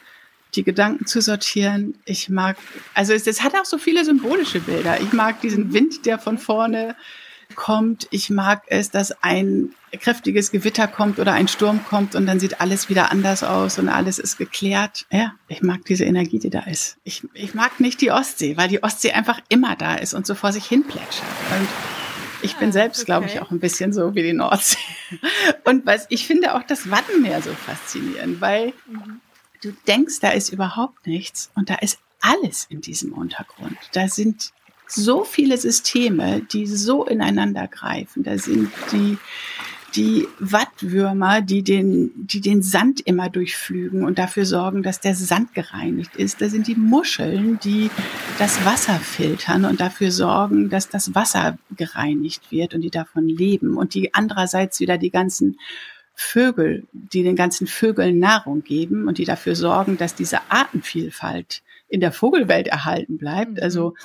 die 0.55 0.63
Gedanken 0.63 1.05
zu 1.05 1.21
sortieren. 1.21 1.95
Ich 2.05 2.29
mag, 2.29 2.57
also 2.93 3.13
es, 3.13 3.25
es 3.27 3.41
hat 3.41 3.55
auch 3.55 3.65
so 3.65 3.77
viele 3.77 4.03
symbolische 4.05 4.60
Bilder. 4.60 5.00
Ich 5.01 5.13
mag 5.13 5.41
diesen 5.41 5.74
Wind, 5.74 6.05
der 6.05 6.19
von 6.19 6.38
vorne 6.38 6.95
kommt. 7.51 8.08
Ich 8.12 8.29
mag 8.29 8.63
es, 8.67 8.91
dass 8.91 9.12
ein 9.24 9.74
kräftiges 10.00 10.51
Gewitter 10.51 10.88
kommt 10.88 11.20
oder 11.20 11.34
ein 11.34 11.48
Sturm 11.48 11.84
kommt 11.86 12.15
und 12.15 12.25
dann 12.25 12.39
sieht 12.39 12.62
alles 12.62 12.89
wieder 12.89 13.12
anders 13.12 13.43
aus 13.43 13.77
und 13.77 13.89
alles 13.89 14.20
ist 14.20 14.38
geklärt. 14.38 15.05
Ja, 15.12 15.34
ich 15.48 15.62
mag 15.62 15.86
diese 15.86 16.05
Energie, 16.05 16.39
die 16.39 16.50
da 16.50 16.62
ist. 16.62 16.98
Ich, 17.03 17.27
ich 17.34 17.53
mag 17.53 17.79
nicht 17.79 18.01
die 18.01 18.12
Ostsee, 18.12 18.58
weil 18.58 18.70
die 18.70 18.84
Ostsee 18.84 19.12
einfach 19.12 19.39
immer 19.50 19.75
da 19.75 19.96
ist 19.96 20.13
und 20.13 20.25
so 20.25 20.36
vor 20.36 20.53
sich 20.53 20.65
hin 20.65 20.84
plätschert. 20.84 21.25
Und 21.58 21.67
ich 22.41 22.55
bin 22.55 22.70
ah, 22.70 22.72
selbst, 22.72 23.01
okay. 23.01 23.05
glaube 23.05 23.25
ich, 23.27 23.39
auch 23.39 23.51
ein 23.51 23.60
bisschen 23.60 23.93
so 23.93 24.15
wie 24.15 24.24
die 24.24 24.34
Nordsee. 24.34 24.77
Und 25.65 25.86
was 25.86 26.08
ich 26.10 26.25
finde 26.25 26.55
auch 26.55 26.63
das 26.63 26.89
Wattenmeer 26.89 27.41
so 27.41 27.53
faszinierend, 27.53 28.41
weil 28.41 28.74
mhm. 28.88 29.22
du 29.62 29.74
denkst, 29.88 30.20
da 30.22 30.29
ist 30.29 30.50
überhaupt 30.50 31.05
nichts 31.05 31.51
und 31.53 31.70
da 31.70 31.75
ist 31.75 32.00
alles 32.22 32.65
in 32.70 32.81
diesem 32.81 33.13
Untergrund. 33.13 33.77
Da 33.93 34.08
sind 34.08 34.53
so 34.93 35.24
viele 35.24 35.57
Systeme, 35.57 36.41
die 36.41 36.67
so 36.67 37.05
ineinander 37.05 37.67
greifen. 37.67 38.24
Da 38.24 38.38
sind 38.38 38.71
die 38.91 39.17
die 39.95 40.27
Wattwürmer, 40.39 41.41
die 41.41 41.63
den, 41.63 42.12
die 42.15 42.41
den 42.41 42.62
Sand 42.62 43.01
immer 43.01 43.29
durchflügen 43.29 44.03
und 44.03 44.19
dafür 44.19 44.45
sorgen, 44.45 44.83
dass 44.83 45.00
der 45.00 45.15
Sand 45.15 45.53
gereinigt 45.53 46.15
ist. 46.15 46.41
Da 46.41 46.50
sind 46.50 46.67
die 46.67 46.75
Muscheln, 46.75 47.60
die 47.60 47.89
das 48.39 48.63
Wasser 48.65 48.95
filtern 48.95 49.65
und 49.65 49.81
dafür 49.81 50.12
sorgen, 50.12 50.69
dass 50.69 50.89
das 50.89 51.13
Wasser 51.13 51.57
gereinigt 51.75 52.51
wird 52.51 52.74
und 52.74 52.81
die 52.81 52.89
davon 52.89 53.27
leben. 53.27 53.77
Und 53.77 53.93
die 53.93 54.13
andererseits 54.13 54.79
wieder 54.79 54.98
die 54.98 55.12
ganzen 55.12 55.60
Vögel, 56.13 56.88
die 56.91 57.24
den 57.24 57.36
ganzen 57.36 57.67
Vögeln 57.67 58.19
Nahrung 58.19 58.63
geben 58.63 59.07
und 59.07 59.17
die 59.17 59.25
dafür 59.25 59.55
sorgen, 59.55 59.98
dass 59.98 60.15
diese 60.15 60.39
Artenvielfalt 60.50 61.63
in 61.88 62.00
der 62.00 62.12
Vogelwelt 62.12 62.67
erhalten 62.67 63.17
bleibt. 63.17 63.53
Mhm. 63.53 63.60
Also 63.62 63.95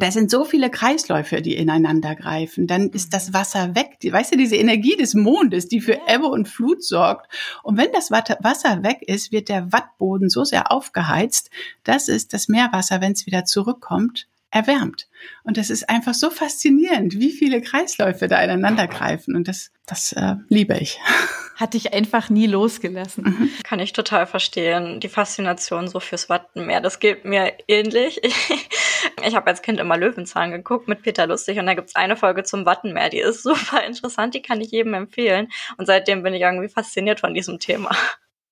da 0.00 0.10
sind 0.10 0.30
so 0.30 0.44
viele 0.44 0.70
Kreisläufe, 0.70 1.42
die 1.42 1.56
ineinander 1.56 2.14
greifen. 2.14 2.66
Dann 2.66 2.90
ist 2.90 3.12
das 3.12 3.32
Wasser 3.32 3.74
weg. 3.74 3.98
Die, 4.02 4.12
weißt 4.12 4.32
du, 4.32 4.36
diese 4.36 4.56
Energie 4.56 4.96
des 4.96 5.14
Mondes, 5.14 5.68
die 5.68 5.80
für 5.80 5.98
Ebbe 6.06 6.26
und 6.26 6.48
Flut 6.48 6.84
sorgt. 6.84 7.26
Und 7.62 7.76
wenn 7.76 7.90
das 7.92 8.10
Wasser 8.10 8.82
weg 8.82 9.02
ist, 9.02 9.32
wird 9.32 9.48
der 9.48 9.72
Wattboden 9.72 10.28
so 10.28 10.44
sehr 10.44 10.70
aufgeheizt, 10.70 11.50
dass 11.84 12.08
es 12.08 12.28
das 12.28 12.48
Meerwasser, 12.48 13.00
wenn 13.00 13.12
es 13.12 13.26
wieder 13.26 13.44
zurückkommt, 13.44 14.28
erwärmt. 14.50 15.08
Und 15.44 15.56
das 15.56 15.70
ist 15.70 15.88
einfach 15.88 16.14
so 16.14 16.30
faszinierend, 16.30 17.18
wie 17.18 17.32
viele 17.32 17.60
Kreisläufe 17.60 18.28
da 18.28 18.40
ineinander 18.40 18.86
greifen. 18.86 19.36
Und 19.36 19.48
das, 19.48 19.70
das 19.86 20.12
äh, 20.12 20.36
liebe 20.48 20.76
ich. 20.78 20.98
Hat 21.56 21.74
dich 21.74 21.92
einfach 21.92 22.30
nie 22.30 22.46
losgelassen. 22.46 23.24
Mhm. 23.24 23.50
Kann 23.64 23.80
ich 23.80 23.92
total 23.92 24.26
verstehen. 24.26 25.00
Die 25.00 25.08
Faszination 25.08 25.88
so 25.88 25.98
fürs 25.98 26.28
Wattenmeer, 26.28 26.80
das 26.80 27.00
geht 27.00 27.24
mir 27.24 27.52
ähnlich. 27.66 28.20
Ich, 28.22 28.34
ich 29.26 29.34
habe 29.34 29.48
als 29.48 29.60
Kind 29.60 29.80
immer 29.80 29.96
Löwenzahn 29.96 30.52
geguckt 30.52 30.86
mit 30.86 31.02
Peter 31.02 31.26
Lustig 31.26 31.58
und 31.58 31.66
da 31.66 31.74
gibt's 31.74 31.96
eine 31.96 32.16
Folge 32.16 32.44
zum 32.44 32.64
Wattenmeer, 32.64 33.08
die 33.08 33.18
ist 33.18 33.42
super 33.42 33.84
interessant, 33.84 34.34
die 34.34 34.42
kann 34.42 34.60
ich 34.60 34.70
jedem 34.70 34.94
empfehlen. 34.94 35.48
Und 35.78 35.86
seitdem 35.86 36.22
bin 36.22 36.32
ich 36.32 36.42
irgendwie 36.42 36.68
fasziniert 36.68 37.20
von 37.20 37.34
diesem 37.34 37.58
Thema. 37.58 37.90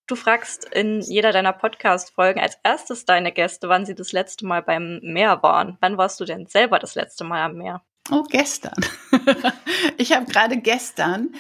Du 0.09 0.15
fragst 0.15 0.67
in 0.67 1.01
jeder 1.01 1.33
deiner 1.33 1.53
Podcast-Folgen 1.53 2.41
als 2.41 2.59
erstes 2.63 3.07
deine 3.07 3.33
Gäste, 3.33 3.69
wann 3.69 3.85
sie 3.85 3.97
das 3.97 4.13
letzte 4.13 4.47
Mal 4.47 4.63
beim 4.63 5.01
Meer 5.03 5.43
waren. 5.43 5.79
Wann 5.81 5.99
warst 5.99 6.21
du 6.21 6.25
denn 6.25 6.47
selber 6.47 6.79
das 6.79 6.95
letzte 6.95 7.25
Mal 7.25 7.43
am 7.43 7.57
Meer? 7.57 7.83
Oh, 8.13 8.23
gestern. 8.23 8.77
ich 9.97 10.13
habe 10.13 10.27
gerade 10.27 10.59
gestern 10.59 11.35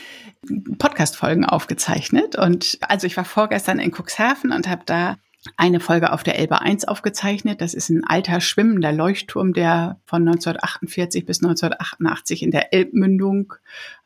Podcast-Folgen 0.78 1.44
aufgezeichnet 1.44 2.35
und 2.35 2.78
also 2.80 3.06
ich 3.06 3.16
war 3.16 3.25
vorgestern 3.25 3.78
in 3.78 3.92
Cuxhaven 3.92 4.50
und 4.50 4.66
habe 4.66 4.82
da 4.85 5.16
eine 5.57 5.81
Folge 5.81 6.12
auf 6.12 6.23
der 6.23 6.38
Elbe 6.38 6.61
1 6.61 6.87
aufgezeichnet. 6.87 7.61
Das 7.61 7.75
ist 7.75 7.88
ein 7.88 8.05
alter 8.05 8.41
schwimmender 8.41 8.93
Leuchtturm, 8.93 9.53
der 9.53 9.99
von 10.05 10.23
1948 10.23 11.25
bis 11.25 11.43
1988 11.43 12.43
in 12.43 12.50
der 12.50 12.73
Elbmündung 12.73 13.55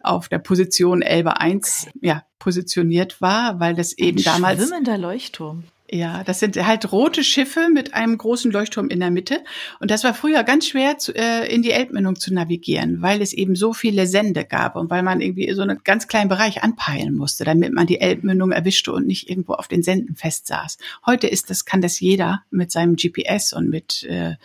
auf 0.01 0.29
der 0.29 0.39
Position 0.39 1.03
Elbe 1.03 1.41
1 1.41 1.89
ja, 2.01 2.23
positioniert 2.39 3.21
war, 3.21 3.61
weil 3.61 3.75
das 3.75 3.93
eben 3.93 4.19
ein 4.19 4.25
damals. 4.25 4.67
Schwimmender 4.67 4.99
Leuchtturm. 4.99 5.65
Ja, 5.93 6.23
das 6.23 6.39
sind 6.39 6.57
halt 6.65 6.93
rote 6.93 7.25
Schiffe 7.25 7.69
mit 7.69 7.95
einem 7.95 8.17
großen 8.17 8.53
Leuchtturm 8.53 8.91
in 8.91 9.01
der 9.01 9.11
Mitte. 9.11 9.43
Und 9.81 9.91
das 9.91 10.05
war 10.05 10.15
früher 10.15 10.45
ganz 10.45 10.69
schwer, 10.69 10.99
zu, 10.99 11.13
äh, 11.13 11.53
in 11.53 11.63
die 11.63 11.73
Elbmündung 11.73 12.15
zu 12.15 12.33
navigieren, 12.33 13.03
weil 13.03 13.21
es 13.21 13.33
eben 13.33 13.57
so 13.57 13.73
viele 13.73 14.07
Sende 14.07 14.45
gab 14.45 14.77
und 14.77 14.89
weil 14.89 15.03
man 15.03 15.21
irgendwie 15.21 15.53
so 15.53 15.63
einen 15.63 15.81
ganz 15.83 16.07
kleinen 16.07 16.29
Bereich 16.29 16.63
anpeilen 16.63 17.17
musste, 17.17 17.45
damit 17.45 17.73
man 17.73 17.89
die 17.89 18.01
Elbmündung 18.01 18.53
erwischte 18.53 18.93
und 18.93 19.09
nicht 19.09 19.29
irgendwo 19.29 19.55
auf 19.55 19.67
den 19.67 19.83
Senden 19.83 20.15
festsaß. 20.15 20.79
Heute 21.07 21.27
ist 21.27 21.51
das, 21.51 21.65
kann 21.65 21.81
das 21.81 21.99
jeder 21.99 22.45
mit 22.51 22.71
seinem 22.71 22.95
GPS 22.95 23.53
und 23.53 23.69
mit 23.69 24.05
äh, 24.05 24.37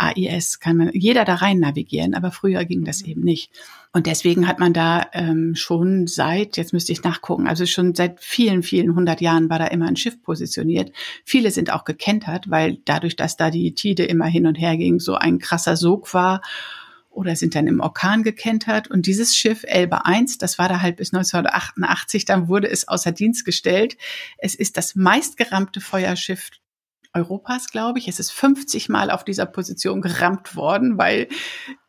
AIS, 0.00 0.60
kann 0.60 0.76
man 0.76 0.90
jeder 0.92 1.24
da 1.24 1.34
rein 1.36 1.58
navigieren, 1.58 2.14
aber 2.14 2.30
früher 2.30 2.64
ging 2.64 2.84
das 2.84 3.02
eben 3.02 3.22
nicht. 3.22 3.50
Und 3.92 4.06
deswegen 4.06 4.46
hat 4.46 4.58
man 4.58 4.72
da 4.72 5.06
ähm, 5.12 5.54
schon 5.56 6.06
seit, 6.06 6.56
jetzt 6.56 6.72
müsste 6.72 6.92
ich 6.92 7.02
nachgucken, 7.02 7.48
also 7.48 7.66
schon 7.66 7.94
seit 7.94 8.20
vielen, 8.20 8.62
vielen 8.62 8.94
hundert 8.94 9.20
Jahren 9.20 9.50
war 9.50 9.58
da 9.58 9.66
immer 9.66 9.86
ein 9.86 9.96
Schiff 9.96 10.22
positioniert. 10.22 10.92
Viele 11.24 11.50
sind 11.50 11.72
auch 11.72 11.84
gekentert, 11.84 12.50
weil 12.50 12.78
dadurch, 12.84 13.16
dass 13.16 13.36
da 13.36 13.50
die 13.50 13.74
Tide 13.74 14.04
immer 14.04 14.26
hin 14.26 14.46
und 14.46 14.54
her 14.54 14.76
ging, 14.76 15.00
so 15.00 15.14
ein 15.14 15.38
krasser 15.38 15.76
Sog 15.76 16.14
war 16.14 16.40
oder 17.10 17.34
sind 17.34 17.56
dann 17.56 17.66
im 17.66 17.80
Orkan 17.80 18.22
gekentert. 18.22 18.88
Und 18.88 19.06
dieses 19.06 19.36
Schiff 19.36 19.64
Elbe 19.66 20.06
1, 20.06 20.38
das 20.38 20.58
war 20.58 20.68
da 20.68 20.80
halt 20.80 20.96
bis 20.96 21.12
1988, 21.12 22.24
dann 22.24 22.48
wurde 22.48 22.70
es 22.70 22.86
außer 22.86 23.12
Dienst 23.12 23.44
gestellt. 23.44 23.96
Es 24.38 24.54
ist 24.54 24.76
das 24.76 24.94
meistgerammte 24.94 25.80
Feuerschiff 25.80 26.50
Europas, 27.12 27.70
glaube 27.70 27.98
ich. 27.98 28.08
Es 28.08 28.20
ist 28.20 28.30
50 28.30 28.88
Mal 28.88 29.10
auf 29.10 29.24
dieser 29.24 29.46
Position 29.46 30.00
gerammt 30.00 30.54
worden, 30.56 30.98
weil 30.98 31.28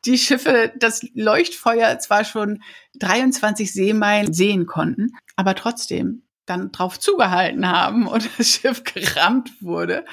die 0.05 0.17
Schiffe 0.17 0.73
das 0.77 1.05
Leuchtfeuer 1.13 1.99
zwar 1.99 2.23
schon 2.23 2.61
23 2.99 3.71
Seemeilen 3.71 4.33
sehen 4.33 4.65
konnten, 4.65 5.11
aber 5.35 5.55
trotzdem 5.55 6.23
dann 6.45 6.71
drauf 6.71 6.99
zugehalten 6.99 7.67
haben 7.67 8.07
und 8.07 8.29
das 8.37 8.49
Schiff 8.49 8.83
gerammt 8.83 9.51
wurde. 9.61 10.05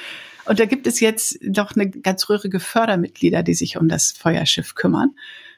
Und 0.44 0.60
da 0.60 0.64
gibt 0.64 0.86
es 0.86 1.00
jetzt 1.00 1.38
doch 1.42 1.74
eine 1.74 1.90
ganz 1.90 2.28
rührige 2.28 2.60
Fördermitglieder, 2.60 3.42
die 3.42 3.54
sich 3.54 3.76
um 3.76 3.88
das 3.88 4.12
Feuerschiff 4.12 4.74
kümmern. 4.74 5.14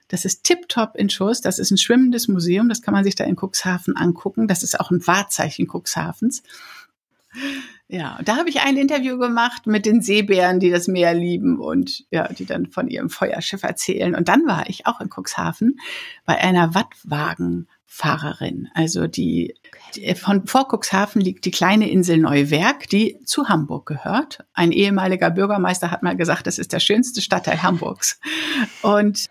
Das 0.09 0.25
ist 0.25 0.43
tiptop 0.43 0.97
in 0.97 1.09
Schuss. 1.09 1.41
Das 1.41 1.61
ist 1.61 1.71
ein 1.71 1.79
schwimmendes 1.79 2.27
Museum. 2.27 2.69
Das 2.69 2.83
kann 2.83 2.93
man 2.93 3.05
sich 3.05 3.15
da 3.15 3.23
in 3.23 3.37
Cuxhaven 3.37 3.97
angucken. 3.97 4.49
Das 4.49 4.65
ist 4.65 4.79
auch 4.81 4.91
ein 4.91 5.07
Wahrzeichen 5.07 5.69
Cuxhavens. 5.69 6.43
Ja, 7.93 8.21
da 8.25 8.37
habe 8.37 8.49
ich 8.49 8.61
ein 8.61 8.77
Interview 8.77 9.19
gemacht 9.19 9.67
mit 9.67 9.85
den 9.85 10.01
Seebären, 10.01 10.61
die 10.61 10.71
das 10.71 10.87
Meer 10.87 11.13
lieben 11.13 11.59
und 11.59 12.05
ja, 12.13 12.29
die 12.33 12.47
dann 12.47 12.67
von 12.67 12.87
ihrem 12.87 13.11
Feuerschiff 13.11 13.65
erzählen. 13.65 14.15
Und 14.15 14.29
dann 14.29 14.47
war 14.47 14.71
ich 14.71 14.87
auch 14.87 15.01
in 15.01 15.09
Cuxhaven 15.11 15.81
bei 16.25 16.39
einer 16.39 16.73
Wattwagenfahrerin. 16.73 18.69
Also 18.75 19.09
die, 19.09 19.57
die 19.97 20.15
von 20.15 20.47
vor 20.47 20.69
Cuxhaven 20.71 21.21
liegt 21.21 21.45
die 21.47 21.51
kleine 21.51 21.91
Insel 21.91 22.19
Neuwerk, 22.19 22.89
die 22.89 23.19
zu 23.25 23.49
Hamburg 23.49 23.87
gehört. 23.87 24.45
Ein 24.53 24.71
ehemaliger 24.71 25.31
Bürgermeister 25.31 25.91
hat 25.91 26.05
mal 26.05 26.17
gesagt, 26.17 26.47
das 26.47 26.61
ist 26.61 26.73
der 26.73 26.81
schönste 26.81 27.21
Stadtteil 27.21 27.61
Hamburgs. 27.61 28.21
Und 28.83 29.27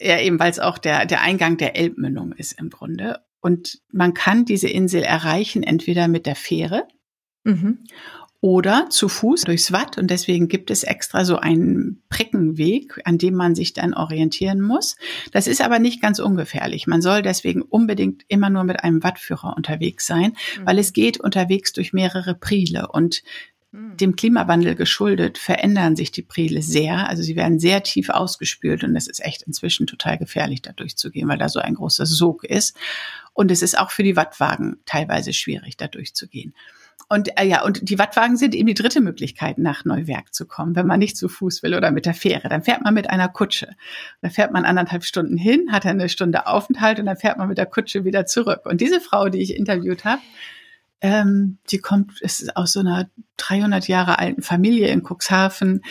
ja, 0.00 0.18
eben 0.18 0.40
weil 0.40 0.50
es 0.50 0.58
auch 0.58 0.78
der, 0.78 1.06
der 1.06 1.20
Eingang 1.20 1.58
der 1.58 1.76
Elbmündung 1.76 2.32
ist 2.32 2.58
im 2.58 2.70
Grunde. 2.70 3.20
Und 3.40 3.82
man 3.92 4.14
kann 4.14 4.44
diese 4.44 4.68
Insel 4.68 5.04
erreichen, 5.04 5.62
entweder 5.62 6.08
mit 6.08 6.26
der 6.26 6.34
Fähre, 6.34 6.88
Mhm. 7.44 7.78
Oder 8.42 8.88
zu 8.88 9.08
Fuß 9.08 9.42
durchs 9.42 9.70
Watt. 9.70 9.98
Und 9.98 10.10
deswegen 10.10 10.48
gibt 10.48 10.70
es 10.70 10.82
extra 10.82 11.26
so 11.26 11.36
einen 11.36 12.02
Prickenweg, 12.08 12.98
an 13.04 13.18
dem 13.18 13.34
man 13.34 13.54
sich 13.54 13.74
dann 13.74 13.92
orientieren 13.92 14.62
muss. 14.62 14.96
Das 15.30 15.46
ist 15.46 15.60
aber 15.60 15.78
nicht 15.78 16.00
ganz 16.00 16.18
ungefährlich. 16.20 16.86
Man 16.86 17.02
soll 17.02 17.20
deswegen 17.20 17.60
unbedingt 17.60 18.22
immer 18.28 18.48
nur 18.48 18.64
mit 18.64 18.82
einem 18.82 19.02
Wattführer 19.02 19.54
unterwegs 19.56 20.06
sein, 20.06 20.32
mhm. 20.58 20.66
weil 20.66 20.78
es 20.78 20.94
geht 20.94 21.20
unterwegs 21.20 21.74
durch 21.74 21.92
mehrere 21.92 22.34
Priele. 22.34 22.88
Und 22.88 23.22
mhm. 23.72 23.98
dem 23.98 24.16
Klimawandel 24.16 24.74
geschuldet 24.74 25.36
verändern 25.36 25.94
sich 25.94 26.10
die 26.10 26.22
Priele 26.22 26.62
sehr. 26.62 27.10
Also 27.10 27.22
sie 27.22 27.36
werden 27.36 27.58
sehr 27.58 27.82
tief 27.82 28.08
ausgespült 28.08 28.84
und 28.84 28.96
es 28.96 29.06
ist 29.06 29.22
echt 29.22 29.42
inzwischen 29.42 29.86
total 29.86 30.16
gefährlich, 30.16 30.62
da 30.62 30.72
durchzugehen, 30.72 31.28
weil 31.28 31.36
da 31.36 31.50
so 31.50 31.60
ein 31.60 31.74
großer 31.74 32.06
Sog 32.06 32.44
ist. 32.44 32.74
Und 33.34 33.50
es 33.50 33.60
ist 33.60 33.78
auch 33.78 33.90
für 33.90 34.02
die 34.02 34.16
Wattwagen 34.16 34.78
teilweise 34.86 35.34
schwierig, 35.34 35.76
da 35.76 35.88
durchzugehen. 35.88 36.54
Und 37.12 37.36
äh, 37.36 37.44
ja, 37.44 37.64
und 37.64 37.90
die 37.90 37.98
Wattwagen 37.98 38.36
sind 38.36 38.54
eben 38.54 38.68
die 38.68 38.74
dritte 38.74 39.00
Möglichkeit, 39.00 39.58
nach 39.58 39.84
Neuwerk 39.84 40.32
zu 40.32 40.46
kommen, 40.46 40.76
wenn 40.76 40.86
man 40.86 41.00
nicht 41.00 41.16
zu 41.16 41.28
Fuß 41.28 41.60
will 41.64 41.74
oder 41.74 41.90
mit 41.90 42.06
der 42.06 42.14
Fähre. 42.14 42.48
Dann 42.48 42.62
fährt 42.62 42.82
man 42.82 42.94
mit 42.94 43.10
einer 43.10 43.28
Kutsche. 43.28 43.74
Da 44.22 44.28
fährt 44.28 44.52
man 44.52 44.64
anderthalb 44.64 45.02
Stunden 45.02 45.36
hin, 45.36 45.72
hat 45.72 45.84
eine 45.84 46.08
Stunde 46.08 46.46
Aufenthalt 46.46 47.00
und 47.00 47.06
dann 47.06 47.16
fährt 47.16 47.36
man 47.36 47.48
mit 47.48 47.58
der 47.58 47.66
Kutsche 47.66 48.04
wieder 48.04 48.26
zurück. 48.26 48.60
Und 48.64 48.80
diese 48.80 49.00
Frau, 49.00 49.28
die 49.28 49.42
ich 49.42 49.56
interviewt 49.56 50.04
habe, 50.04 50.22
ähm, 51.00 51.58
die 51.72 51.78
kommt 51.78 52.20
ist 52.20 52.56
aus 52.56 52.74
so 52.74 52.80
einer 52.80 53.10
300 53.38 53.88
Jahre 53.88 54.20
alten 54.20 54.42
Familie 54.42 54.86
in 54.88 55.02
Cuxhaven 55.02 55.82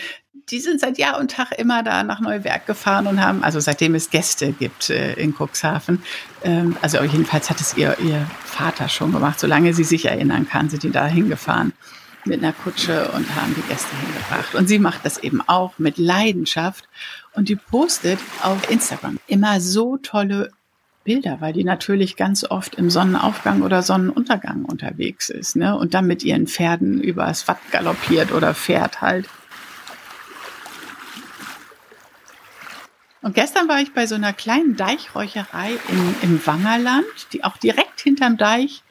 die 0.50 0.60
sind 0.60 0.80
seit 0.80 0.98
Jahr 0.98 1.18
und 1.18 1.30
Tag 1.30 1.52
immer 1.58 1.82
da 1.82 2.02
nach 2.02 2.20
Neuwerk 2.20 2.66
gefahren 2.66 3.06
und 3.06 3.22
haben, 3.22 3.44
also 3.44 3.60
seitdem 3.60 3.94
es 3.94 4.10
Gäste 4.10 4.52
gibt 4.52 4.90
äh, 4.90 5.14
in 5.14 5.34
Cuxhaven, 5.34 6.02
ähm, 6.42 6.76
also 6.82 7.02
jedenfalls 7.02 7.50
hat 7.50 7.60
es 7.60 7.76
ihr, 7.76 7.96
ihr 8.00 8.26
Vater 8.44 8.88
schon 8.88 9.12
gemacht, 9.12 9.40
solange 9.40 9.72
sie 9.74 9.84
sich 9.84 10.06
erinnern 10.06 10.48
kann, 10.48 10.68
sind 10.68 10.82
die 10.82 10.90
da 10.90 11.06
hingefahren 11.06 11.72
mit 12.24 12.42
einer 12.42 12.52
Kutsche 12.52 13.10
und 13.12 13.34
haben 13.34 13.54
die 13.56 13.66
Gäste 13.68 13.96
hingebracht. 13.96 14.54
Und 14.54 14.68
sie 14.68 14.78
macht 14.78 15.06
das 15.06 15.18
eben 15.18 15.40
auch 15.46 15.78
mit 15.78 15.96
Leidenschaft 15.96 16.88
und 17.34 17.48
die 17.48 17.56
postet 17.56 18.18
auf 18.42 18.70
Instagram 18.70 19.18
immer 19.26 19.60
so 19.60 19.96
tolle 19.96 20.50
Bilder, 21.02 21.38
weil 21.40 21.54
die 21.54 21.64
natürlich 21.64 22.16
ganz 22.16 22.44
oft 22.44 22.74
im 22.74 22.90
Sonnenaufgang 22.90 23.62
oder 23.62 23.82
Sonnenuntergang 23.82 24.66
unterwegs 24.66 25.30
ist, 25.30 25.56
ne? 25.56 25.76
Und 25.76 25.94
dann 25.94 26.06
mit 26.06 26.22
ihren 26.22 26.46
Pferden 26.46 27.00
übers 27.00 27.48
Watt 27.48 27.58
galoppiert 27.70 28.32
oder 28.32 28.52
fährt 28.54 29.00
halt. 29.00 29.26
Und 33.22 33.34
gestern 33.34 33.68
war 33.68 33.80
ich 33.80 33.92
bei 33.92 34.06
so 34.06 34.14
einer 34.14 34.32
kleinen 34.32 34.76
Deichräucherei 34.76 35.72
in, 35.88 36.14
im 36.22 36.46
Wangerland, 36.46 37.04
die 37.32 37.44
auch 37.44 37.56
direkt 37.58 38.00
hinterm 38.00 38.36
Deich, 38.36 38.82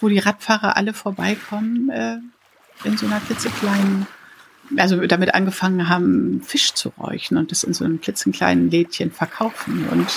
wo 0.00 0.08
die 0.08 0.18
Radfahrer 0.18 0.76
alle 0.76 0.94
vorbeikommen, 0.94 1.90
äh, 1.90 2.18
in 2.84 2.96
so 2.96 3.06
einer 3.06 3.20
klitzekleinen 3.20 4.06
also 4.76 5.06
damit 5.06 5.34
angefangen 5.34 5.88
haben, 5.88 6.42
Fisch 6.42 6.74
zu 6.74 6.90
räuchen 6.98 7.36
und 7.36 7.50
das 7.50 7.64
in 7.64 7.72
so 7.72 7.84
einem 7.84 8.00
klitzenkleinen 8.00 8.70
Lädchen 8.70 9.12
verkaufen. 9.12 9.86
Und 9.90 10.08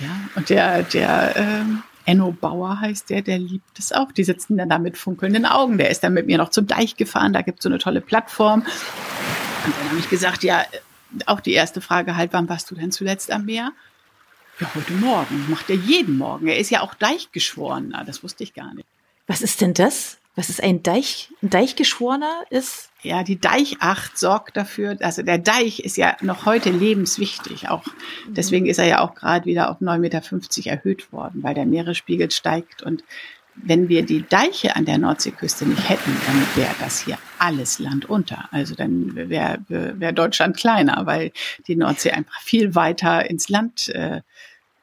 ja, 0.00 0.08
und 0.34 0.48
der, 0.48 0.82
der 0.82 1.36
äh, 1.36 2.10
Enno 2.10 2.32
Bauer 2.32 2.80
heißt 2.80 3.10
der, 3.10 3.22
der 3.22 3.38
liebt 3.38 3.78
es 3.78 3.92
auch. 3.92 4.12
Die 4.12 4.24
sitzen 4.24 4.56
dann 4.56 4.68
da 4.68 4.78
mit 4.78 4.96
funkelnden 4.96 5.46
Augen. 5.46 5.78
Der 5.78 5.90
ist 5.90 6.02
dann 6.02 6.14
mit 6.14 6.26
mir 6.26 6.38
noch 6.38 6.50
zum 6.50 6.66
Deich 6.66 6.96
gefahren, 6.96 7.32
da 7.32 7.42
gibt 7.42 7.60
es 7.60 7.64
so 7.64 7.68
eine 7.68 7.78
tolle 7.78 8.00
Plattform. 8.00 8.60
Und 8.60 9.74
dann 9.78 9.90
habe 9.90 9.98
ich 9.98 10.10
gesagt, 10.10 10.44
ja, 10.44 10.64
auch 11.26 11.40
die 11.40 11.52
erste 11.52 11.80
Frage 11.80 12.16
halt, 12.16 12.32
wann 12.32 12.48
warst 12.48 12.70
du 12.70 12.74
denn 12.74 12.92
zuletzt 12.92 13.30
am 13.30 13.44
Meer? 13.44 13.72
Ja, 14.60 14.70
heute 14.74 14.92
Morgen. 14.92 15.50
Macht 15.50 15.68
er 15.70 15.76
jeden 15.76 16.16
Morgen. 16.16 16.46
Er 16.46 16.58
ist 16.58 16.70
ja 16.70 16.80
auch 16.82 16.94
Deichgeschworener. 16.94 18.04
Das 18.04 18.22
wusste 18.22 18.44
ich 18.44 18.54
gar 18.54 18.72
nicht. 18.74 18.86
Was 19.26 19.42
ist 19.42 19.60
denn 19.60 19.74
das? 19.74 20.18
Was 20.36 20.50
ist 20.50 20.62
ein 20.62 20.82
Deich? 20.82 21.30
Ein 21.42 21.50
Deichgeschworener 21.50 22.44
ist? 22.50 22.90
Ja, 23.02 23.22
die 23.22 23.40
Deichacht 23.40 24.18
sorgt 24.18 24.56
dafür, 24.56 24.96
also 25.00 25.22
der 25.22 25.38
Deich 25.38 25.80
ist 25.80 25.96
ja 25.96 26.16
noch 26.22 26.46
heute 26.46 26.70
lebenswichtig. 26.70 27.68
Auch 27.68 27.84
deswegen 28.26 28.66
ist 28.66 28.78
er 28.78 28.86
ja 28.86 29.00
auch 29.00 29.14
gerade 29.14 29.46
wieder 29.46 29.70
auf 29.70 29.80
9,50 29.80 29.98
Meter 29.98 30.70
erhöht 30.70 31.12
worden, 31.12 31.42
weil 31.42 31.54
der 31.54 31.66
Meeresspiegel 31.66 32.30
steigt. 32.30 32.82
Und 32.82 33.04
wenn 33.54 33.88
wir 33.88 34.04
die 34.04 34.26
Deiche 34.26 34.74
an 34.74 34.86
der 34.86 34.98
Nordseeküste 34.98 35.66
nicht 35.66 35.88
hätten, 35.88 36.16
dann 36.26 36.46
wäre 36.56 36.74
das 36.80 37.00
hier 37.00 37.18
alles 37.44 37.78
Land 37.78 38.08
unter. 38.08 38.48
Also 38.52 38.74
dann 38.74 39.14
wäre 39.14 39.58
wär 39.68 40.12
Deutschland 40.12 40.56
kleiner, 40.56 41.04
weil 41.04 41.32
die 41.66 41.76
Nordsee 41.76 42.12
einfach 42.12 42.40
viel 42.40 42.74
weiter 42.74 43.28
ins 43.28 43.48
Land 43.50 43.88
äh, 43.90 44.22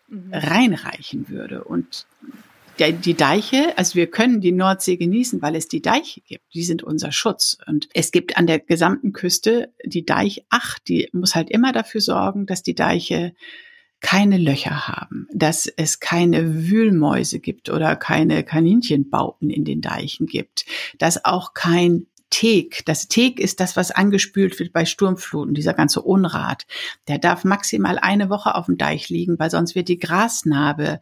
mhm. 0.08 0.34
reinreichen 0.34 1.28
würde. 1.28 1.64
Und 1.64 2.06
der, 2.78 2.92
die 2.92 3.16
Deiche, 3.16 3.78
also 3.78 3.96
wir 3.96 4.08
können 4.08 4.42
die 4.42 4.52
Nordsee 4.52 4.98
genießen, 4.98 5.42
weil 5.42 5.56
es 5.56 5.68
die 5.68 5.82
Deiche 5.82 6.22
gibt. 6.22 6.46
Die 6.54 6.64
sind 6.64 6.84
unser 6.84 7.12
Schutz. 7.12 7.58
Und 7.68 7.90
es 7.94 8.12
gibt 8.12 8.38
an 8.38 8.48
der 8.48 8.60
gesamten 8.60 9.12
Küste 9.12 9.74
die 9.84 10.06
Deichacht, 10.06 10.88
die 10.88 11.10
muss 11.14 11.36
halt 11.36 11.50
immer 11.50 11.72
dafür 11.72 12.02
sorgen, 12.02 12.46
dass 12.46 12.62
die 12.62 12.76
Deiche 12.76 13.34
keine 14.02 14.38
Löcher 14.38 14.88
haben, 14.88 15.28
dass 15.32 15.68
es 15.68 16.00
keine 16.00 16.68
Wühlmäuse 16.68 17.40
gibt 17.40 17.70
oder 17.70 17.96
keine 17.96 18.44
Kaninchenbauten 18.44 19.50
in 19.52 19.64
den 19.64 19.82
Deichen 19.82 20.26
gibt, 20.26 20.66
dass 20.98 21.24
auch 21.24 21.54
kein 21.54 22.08
Teak. 22.32 22.84
Das 22.86 23.08
Teak 23.08 23.40
ist 23.40 23.60
das, 23.60 23.76
was 23.76 23.92
angespült 23.92 24.58
wird 24.58 24.74
bei 24.74 24.86
Sturmfluten, 24.86 25.54
dieser 25.54 25.76
ganze 25.76 26.02
Unrat. 26.02 26.66
Der 27.08 27.20
darf 27.20 27.44
maximal 27.44 28.00
eine 28.00 28.30
Woche 28.32 28.56
auf 28.56 28.66
dem 28.66 28.78
Deich 28.78 29.10
liegen, 29.10 29.38
weil 29.38 29.52
sonst 29.52 29.76
wird 29.76 29.88
die 29.88 30.00
Grasnarbe 30.00 31.00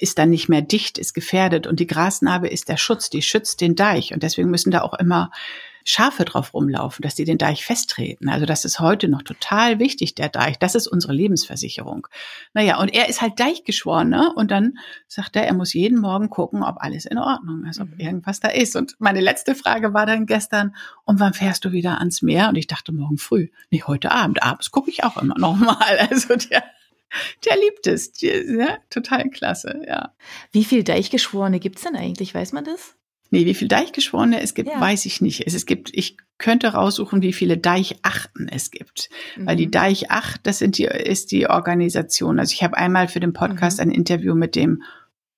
ist 0.00 0.18
dann 0.18 0.30
nicht 0.30 0.48
mehr 0.48 0.62
dicht, 0.62 0.96
ist 0.96 1.12
gefährdet 1.12 1.66
und 1.66 1.80
die 1.80 1.86
Grasnarbe 1.86 2.48
ist 2.48 2.68
der 2.68 2.76
Schutz, 2.76 3.10
die 3.10 3.20
schützt 3.20 3.60
den 3.60 3.74
Deich 3.74 4.14
und 4.14 4.22
deswegen 4.22 4.48
müssen 4.48 4.70
da 4.70 4.82
auch 4.82 4.94
immer 4.94 5.32
Schafe 5.84 6.24
drauf 6.24 6.54
rumlaufen, 6.54 7.02
dass 7.02 7.14
die 7.14 7.24
den 7.24 7.38
Deich 7.38 7.64
festtreten. 7.64 8.28
Also 8.28 8.46
das 8.46 8.64
ist 8.64 8.80
heute 8.80 9.08
noch 9.08 9.22
total 9.22 9.78
wichtig, 9.78 10.14
der 10.14 10.28
Deich. 10.28 10.58
Das 10.58 10.74
ist 10.74 10.86
unsere 10.86 11.12
Lebensversicherung. 11.12 12.06
Naja, 12.54 12.78
und 12.80 12.88
er 12.88 13.08
ist 13.08 13.22
halt 13.22 13.40
Deichgeschworen, 13.40 14.08
ne? 14.08 14.32
Und 14.34 14.50
dann 14.50 14.78
sagt 15.06 15.36
er, 15.36 15.46
er 15.46 15.54
muss 15.54 15.72
jeden 15.72 15.98
Morgen 15.98 16.30
gucken, 16.30 16.62
ob 16.62 16.76
alles 16.78 17.06
in 17.06 17.18
Ordnung 17.18 17.64
ist, 17.64 17.80
ob 17.80 17.88
mhm. 17.90 18.00
irgendwas 18.00 18.40
da 18.40 18.48
ist. 18.48 18.76
Und 18.76 18.96
meine 18.98 19.20
letzte 19.20 19.54
Frage 19.54 19.94
war 19.94 20.06
dann 20.06 20.26
gestern, 20.26 20.74
und 21.04 21.20
wann 21.20 21.34
fährst 21.34 21.64
du 21.64 21.72
wieder 21.72 21.98
ans 21.98 22.22
Meer? 22.22 22.48
Und 22.48 22.56
ich 22.56 22.66
dachte 22.66 22.92
morgen 22.92 23.18
früh. 23.18 23.48
Nee, 23.70 23.82
heute 23.86 24.12
Abend. 24.12 24.42
Abends 24.42 24.70
gucke 24.70 24.90
ich 24.90 25.04
auch 25.04 25.16
immer 25.16 25.38
noch 25.38 25.56
mal. 25.56 25.76
Also 26.10 26.36
der 26.36 26.62
der 27.44 27.56
liebt 27.56 27.86
es. 27.86 28.12
Ja, 28.20 28.78
total 28.90 29.30
klasse, 29.30 29.82
ja. 29.86 30.14
Wie 30.52 30.64
viel 30.64 30.84
Deichgeschworene 30.84 31.60
gibt's 31.60 31.82
denn 31.82 31.96
eigentlich? 31.96 32.34
Weiß 32.34 32.52
man 32.52 32.64
das? 32.64 32.94
Nee, 33.30 33.44
wie 33.44 33.54
viel 33.54 33.68
Deichgeschworene 33.68 34.40
es 34.40 34.54
gibt, 34.54 34.70
ja. 34.70 34.80
weiß 34.80 35.06
ich 35.06 35.20
nicht. 35.20 35.46
Es, 35.46 35.54
es 35.54 35.66
gibt, 35.66 35.90
ich 35.92 36.16
könnte 36.38 36.68
raussuchen, 36.68 37.20
wie 37.20 37.32
viele 37.32 37.58
Deichachten 37.58 38.48
es 38.48 38.70
gibt. 38.70 39.10
Mhm. 39.36 39.46
Weil 39.46 39.56
die 39.56 39.66
mhm. 39.66 39.72
Deichacht, 39.72 40.40
das 40.44 40.58
sind 40.58 40.78
die, 40.78 40.84
ist 40.84 41.30
die 41.32 41.48
Organisation. 41.48 42.38
Also 42.38 42.52
ich 42.54 42.62
habe 42.62 42.76
einmal 42.76 43.08
für 43.08 43.20
den 43.20 43.32
Podcast 43.32 43.78
mhm. 43.78 43.82
ein 43.82 43.90
Interview 43.90 44.34
mit 44.34 44.54
dem 44.54 44.82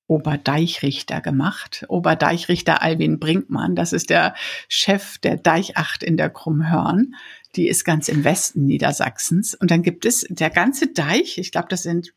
Oberdeichrichter 0.06 1.20
gemacht. 1.20 1.84
Oberdeichrichter 1.88 2.82
Alwin 2.82 3.20
Brinkmann, 3.20 3.76
das 3.76 3.92
ist 3.92 4.10
der 4.10 4.34
Chef 4.68 5.18
der 5.18 5.36
Deichacht 5.36 6.02
in 6.02 6.16
der 6.16 6.30
Krummhörn. 6.30 7.14
Die 7.56 7.68
ist 7.68 7.84
ganz 7.84 8.08
im 8.08 8.24
Westen 8.24 8.66
Niedersachsens. 8.66 9.54
Und 9.54 9.70
dann 9.70 9.82
gibt 9.82 10.04
es 10.04 10.26
der 10.28 10.50
ganze 10.50 10.88
Deich, 10.88 11.38
ich 11.38 11.52
glaube, 11.52 11.68
das 11.68 11.84
sind 11.84 12.12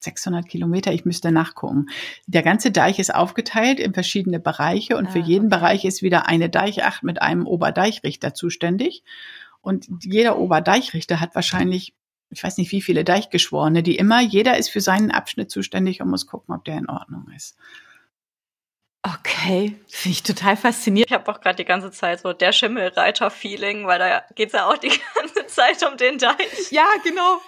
600 0.00 0.48
Kilometer, 0.48 0.92
ich 0.92 1.04
müsste 1.04 1.32
nachgucken. 1.32 1.86
Der 2.26 2.42
ganze 2.42 2.70
Deich 2.70 2.98
ist 2.98 3.14
aufgeteilt 3.14 3.80
in 3.80 3.94
verschiedene 3.94 4.38
Bereiche 4.40 4.96
und 4.96 5.06
ah, 5.06 5.10
für 5.10 5.18
jeden 5.18 5.46
okay. 5.46 5.56
Bereich 5.56 5.84
ist 5.84 6.02
wieder 6.02 6.26
eine 6.28 6.48
Deichacht 6.48 7.02
mit 7.02 7.20
einem 7.20 7.46
Oberdeichrichter 7.46 8.34
zuständig. 8.34 9.02
Und 9.60 9.88
jeder 10.02 10.38
Oberdeichrichter 10.38 11.20
hat 11.20 11.34
wahrscheinlich, 11.34 11.94
ich 12.30 12.42
weiß 12.42 12.58
nicht 12.58 12.70
wie 12.72 12.80
viele 12.80 13.04
Deichgeschworene, 13.04 13.82
die 13.82 13.96
immer, 13.96 14.20
jeder 14.20 14.56
ist 14.56 14.70
für 14.70 14.80
seinen 14.80 15.10
Abschnitt 15.10 15.50
zuständig 15.50 16.00
und 16.00 16.10
muss 16.10 16.26
gucken, 16.26 16.54
ob 16.54 16.64
der 16.64 16.78
in 16.78 16.88
Ordnung 16.88 17.26
ist. 17.34 17.56
Okay, 19.02 19.76
finde 19.88 20.12
ich 20.12 20.22
total 20.22 20.56
faszinierend. 20.56 21.10
Ich 21.10 21.14
habe 21.14 21.30
auch 21.30 21.40
gerade 21.40 21.56
die 21.56 21.64
ganze 21.64 21.90
Zeit 21.90 22.20
so 22.20 22.32
der 22.32 22.52
Schimmelreiter-Feeling, 22.52 23.86
weil 23.86 23.98
da 23.98 24.24
geht's 24.34 24.52
ja 24.52 24.66
auch 24.66 24.76
die 24.76 24.88
ganze 25.14 25.46
Zeit 25.46 25.82
um 25.88 25.96
den 25.96 26.18
Deich. 26.18 26.70
Ja, 26.70 26.86
genau. 27.02 27.40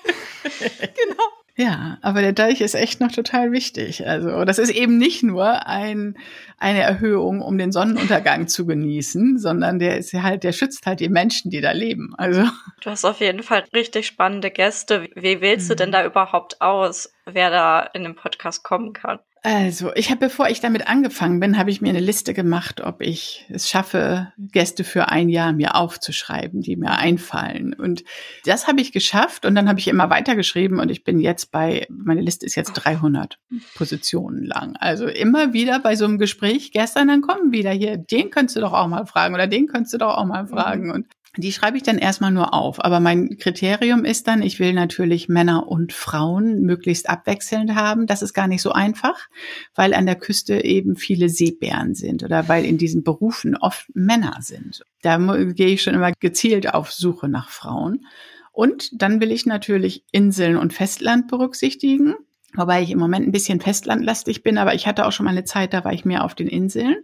genau. 0.78 1.24
Ja, 1.60 1.98
aber 2.00 2.22
der 2.22 2.32
Deich 2.32 2.62
ist 2.62 2.74
echt 2.74 3.02
noch 3.02 3.12
total 3.12 3.52
wichtig. 3.52 4.08
Also 4.08 4.46
das 4.46 4.58
ist 4.58 4.70
eben 4.70 4.96
nicht 4.96 5.22
nur 5.22 5.66
ein, 5.66 6.16
eine 6.56 6.80
Erhöhung, 6.80 7.42
um 7.42 7.58
den 7.58 7.70
Sonnenuntergang 7.70 8.48
zu 8.48 8.64
genießen, 8.64 9.38
sondern 9.38 9.78
der 9.78 9.98
ist 9.98 10.14
halt, 10.14 10.42
der 10.42 10.52
schützt 10.52 10.86
halt 10.86 11.00
die 11.00 11.10
Menschen, 11.10 11.50
die 11.50 11.60
da 11.60 11.72
leben. 11.72 12.14
Also 12.16 12.44
du 12.80 12.90
hast 12.90 13.04
auf 13.04 13.20
jeden 13.20 13.42
Fall 13.42 13.64
richtig 13.74 14.06
spannende 14.06 14.50
Gäste. 14.50 15.10
Wie 15.14 15.42
wählst 15.42 15.66
mhm. 15.66 15.68
du 15.68 15.76
denn 15.76 15.92
da 15.92 16.02
überhaupt 16.06 16.62
aus, 16.62 17.12
wer 17.26 17.50
da 17.50 17.80
in 17.92 18.04
den 18.04 18.14
Podcast 18.14 18.64
kommen 18.64 18.94
kann? 18.94 19.18
Also, 19.42 19.90
ich 19.94 20.10
habe, 20.10 20.20
bevor 20.26 20.50
ich 20.50 20.60
damit 20.60 20.86
angefangen 20.86 21.40
bin, 21.40 21.56
habe 21.56 21.70
ich 21.70 21.80
mir 21.80 21.88
eine 21.88 22.00
Liste 22.00 22.34
gemacht, 22.34 22.82
ob 22.82 23.00
ich 23.00 23.46
es 23.48 23.70
schaffe, 23.70 24.32
Gäste 24.36 24.84
für 24.84 25.08
ein 25.08 25.30
Jahr 25.30 25.54
mir 25.54 25.76
aufzuschreiben, 25.76 26.60
die 26.60 26.76
mir 26.76 26.92
einfallen. 26.92 27.72
Und 27.72 28.04
das 28.44 28.66
habe 28.68 28.82
ich 28.82 28.92
geschafft 28.92 29.46
und 29.46 29.54
dann 29.54 29.66
habe 29.66 29.78
ich 29.78 29.88
immer 29.88 30.10
weitergeschrieben 30.10 30.78
und 30.78 30.90
ich 30.90 31.04
bin 31.04 31.20
jetzt 31.20 31.50
bei, 31.52 31.86
meine 31.88 32.20
Liste 32.20 32.44
ist 32.44 32.54
jetzt 32.54 32.74
300 32.74 33.38
Positionen 33.74 34.44
lang. 34.44 34.76
Also 34.76 35.06
immer 35.06 35.54
wieder 35.54 35.80
bei 35.80 35.96
so 35.96 36.04
einem 36.04 36.18
Gespräch, 36.18 36.70
gestern 36.72 37.08
dann 37.08 37.22
kommen 37.22 37.50
wieder 37.50 37.70
hier, 37.70 37.96
den 37.96 38.28
könntest 38.28 38.56
du 38.56 38.60
doch 38.60 38.74
auch 38.74 38.88
mal 38.88 39.06
fragen 39.06 39.34
oder 39.34 39.46
den 39.46 39.68
könntest 39.68 39.94
du 39.94 39.98
doch 39.98 40.18
auch 40.18 40.26
mal 40.26 40.46
fragen. 40.48 40.88
Mhm. 40.88 40.92
Und 40.92 41.06
die 41.36 41.52
schreibe 41.52 41.76
ich 41.76 41.84
dann 41.84 41.98
erstmal 41.98 42.32
nur 42.32 42.52
auf. 42.54 42.84
Aber 42.84 42.98
mein 42.98 43.38
Kriterium 43.38 44.04
ist 44.04 44.26
dann, 44.26 44.42
ich 44.42 44.58
will 44.58 44.72
natürlich 44.72 45.28
Männer 45.28 45.68
und 45.68 45.92
Frauen 45.92 46.62
möglichst 46.62 47.08
abwechselnd 47.08 47.74
haben. 47.74 48.06
Das 48.06 48.22
ist 48.22 48.34
gar 48.34 48.48
nicht 48.48 48.62
so 48.62 48.72
einfach, 48.72 49.28
weil 49.74 49.94
an 49.94 50.06
der 50.06 50.16
Küste 50.16 50.64
eben 50.64 50.96
viele 50.96 51.28
Seebären 51.28 51.94
sind 51.94 52.24
oder 52.24 52.48
weil 52.48 52.64
in 52.64 52.78
diesen 52.78 53.04
Berufen 53.04 53.56
oft 53.56 53.86
Männer 53.94 54.38
sind. 54.40 54.84
Da 55.02 55.18
gehe 55.18 55.68
ich 55.68 55.82
schon 55.82 55.94
immer 55.94 56.12
gezielt 56.18 56.74
auf 56.74 56.92
Suche 56.92 57.28
nach 57.28 57.48
Frauen. 57.48 58.06
Und 58.52 59.00
dann 59.00 59.20
will 59.20 59.30
ich 59.30 59.46
natürlich 59.46 60.04
Inseln 60.10 60.56
und 60.56 60.72
Festland 60.72 61.28
berücksichtigen. 61.28 62.14
Wobei 62.54 62.82
ich 62.82 62.90
im 62.90 62.98
Moment 62.98 63.26
ein 63.26 63.32
bisschen 63.32 63.60
festlandlastig 63.60 64.42
bin, 64.42 64.58
aber 64.58 64.74
ich 64.74 64.86
hatte 64.86 65.06
auch 65.06 65.12
schon 65.12 65.24
mal 65.24 65.30
eine 65.30 65.44
Zeit, 65.44 65.72
da 65.72 65.84
war 65.84 65.92
ich 65.92 66.04
mehr 66.04 66.24
auf 66.24 66.34
den 66.34 66.48
Inseln. 66.48 66.96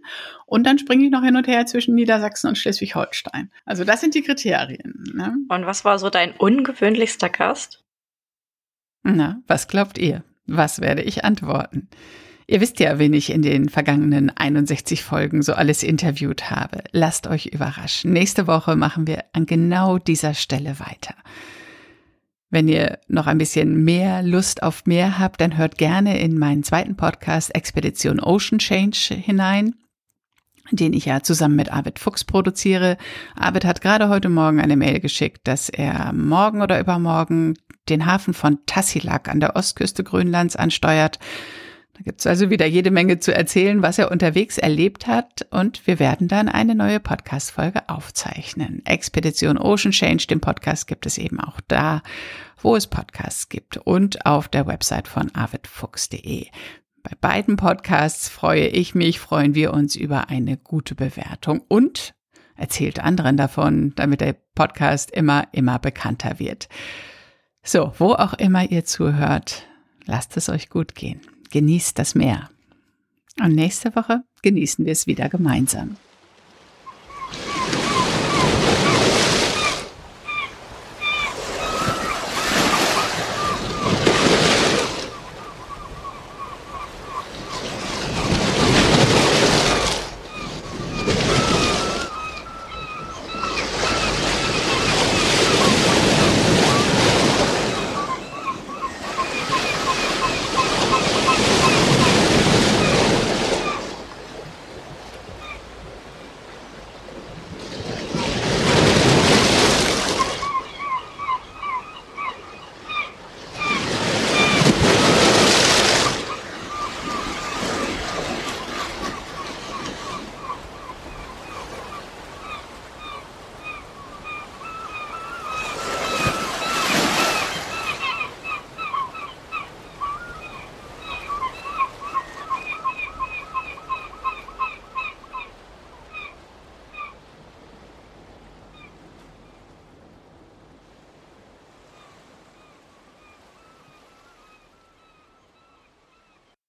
Und 0.45 0.65
dann 0.65 0.77
springe 0.77 1.05
ich 1.05 1.11
noch 1.11 1.23
hin 1.23 1.37
und 1.37 1.47
her 1.47 1.65
zwischen 1.65 1.95
Niedersachsen 1.95 2.49
und 2.49 2.57
Schleswig-Holstein. 2.57 3.49
Also 3.65 3.83
das 3.83 4.01
sind 4.01 4.13
die 4.13 4.23
Kriterien. 4.23 5.03
Ne? 5.13 5.37
Und 5.47 5.65
was 5.65 5.85
war 5.85 5.99
so 5.99 6.09
dein 6.09 6.31
ungewöhnlichster 6.31 7.29
Gast? 7.29 7.83
Na, 9.03 9.41
was 9.47 9.67
glaubt 9.67 9.97
ihr? 9.97 10.23
Was 10.47 10.81
werde 10.81 11.01
ich 11.01 11.23
antworten? 11.23 11.87
Ihr 12.49 12.61
wisst 12.61 12.79
ja, 12.79 12.97
wen 12.97 13.13
ich 13.13 13.29
in 13.29 13.41
den 13.41 13.67
vergangenen 13.67 14.31
61 14.35 15.03
Folgen 15.03 15.41
so 15.41 15.53
alles 15.53 15.83
interviewt 15.83 16.49
habe. 16.49 16.79
Lasst 16.91 17.27
euch 17.27 17.47
überraschen. 17.47 18.13
Nächste 18.13 18.47
Woche 18.47 18.77
machen 18.77 19.05
wir 19.05 19.25
an 19.33 19.45
genau 19.45 19.97
dieser 19.97 20.33
Stelle 20.33 20.79
weiter. 20.79 21.15
Wenn 22.49 22.69
ihr 22.69 22.99
noch 23.07 23.27
ein 23.27 23.37
bisschen 23.37 23.83
mehr 23.83 24.23
Lust 24.23 24.63
auf 24.63 24.85
mehr 24.85 25.19
habt, 25.19 25.41
dann 25.41 25.57
hört 25.57 25.77
gerne 25.77 26.19
in 26.19 26.37
meinen 26.37 26.63
zweiten 26.63 26.95
Podcast 26.95 27.53
Expedition 27.53 28.21
Ocean 28.21 28.59
Change 28.59 29.15
hinein, 29.15 29.75
den 30.71 30.93
ich 30.93 31.05
ja 31.05 31.21
zusammen 31.21 31.57
mit 31.57 31.73
Arvid 31.73 31.99
Fuchs 31.99 32.23
produziere. 32.23 32.97
Arvid 33.35 33.65
hat 33.65 33.81
gerade 33.81 34.07
heute 34.07 34.29
Morgen 34.29 34.61
eine 34.61 34.77
Mail 34.77 35.01
geschickt, 35.01 35.41
dass 35.45 35.67
er 35.67 36.13
morgen 36.13 36.61
oder 36.61 36.79
übermorgen 36.79 37.55
den 37.89 38.05
Hafen 38.05 38.33
von 38.33 38.59
Tassilak 38.65 39.27
an 39.29 39.41
der 39.41 39.57
Ostküste 39.57 40.03
Grönlands 40.03 40.55
ansteuert. 40.55 41.19
Da 41.97 42.03
gibt's 42.03 42.27
also 42.27 42.51
wieder 42.51 42.67
jede 42.67 42.91
Menge 42.91 43.19
zu 43.19 43.33
erzählen, 43.33 43.81
was 43.81 43.97
er 43.97 44.11
unterwegs 44.11 44.59
erlebt 44.59 45.07
hat 45.07 45.47
und 45.49 45.87
wir 45.87 45.97
werden 45.97 46.27
dann 46.27 46.47
eine 46.47 46.75
neue 46.75 46.99
Podcast-Folge 46.99 47.89
aufzeichnen. 47.89 48.85
Expedition 48.85 49.57
Ocean 49.57 49.91
Change, 49.91 50.27
den 50.27 50.39
Podcast 50.39 50.85
gibt 50.85 51.07
es 51.07 51.17
eben 51.17 51.39
auch 51.39 51.59
da, 51.67 52.03
wo 52.61 52.75
es 52.75 52.85
Podcasts 52.85 53.49
gibt 53.49 53.77
und 53.77 54.25
auf 54.27 54.47
der 54.47 54.67
Website 54.67 55.07
von 55.07 55.33
arvidfuchs.de. 55.33 56.45
Bei 57.01 57.11
beiden 57.19 57.55
Podcasts 57.55 58.29
freue 58.29 58.67
ich 58.67 58.93
mich, 58.93 59.19
freuen 59.19 59.55
wir 59.55 59.73
uns 59.73 59.95
über 59.95 60.29
eine 60.29 60.57
gute 60.57 60.93
Bewertung 60.93 61.61
und 61.67 62.13
Erzählt 62.57 62.99
anderen 62.99 63.37
davon, 63.37 63.93
damit 63.95 64.19
der 64.19 64.35
Podcast 64.55 65.11
immer, 65.11 65.47
immer 65.51 65.77
bekannter 65.77 66.39
wird. 66.39 66.67
So, 67.63 67.93
wo 67.99 68.13
auch 68.13 68.33
immer 68.33 68.63
ihr 68.71 68.83
zuhört, 68.83 69.67
lasst 70.05 70.35
es 70.37 70.49
euch 70.49 70.69
gut 70.69 70.95
gehen. 70.95 71.21
Genießt 71.51 71.97
das 71.97 72.15
Meer. 72.15 72.49
Und 73.39 73.55
nächste 73.55 73.95
Woche 73.95 74.23
genießen 74.41 74.85
wir 74.85 74.91
es 74.91 75.07
wieder 75.07 75.29
gemeinsam. 75.29 75.97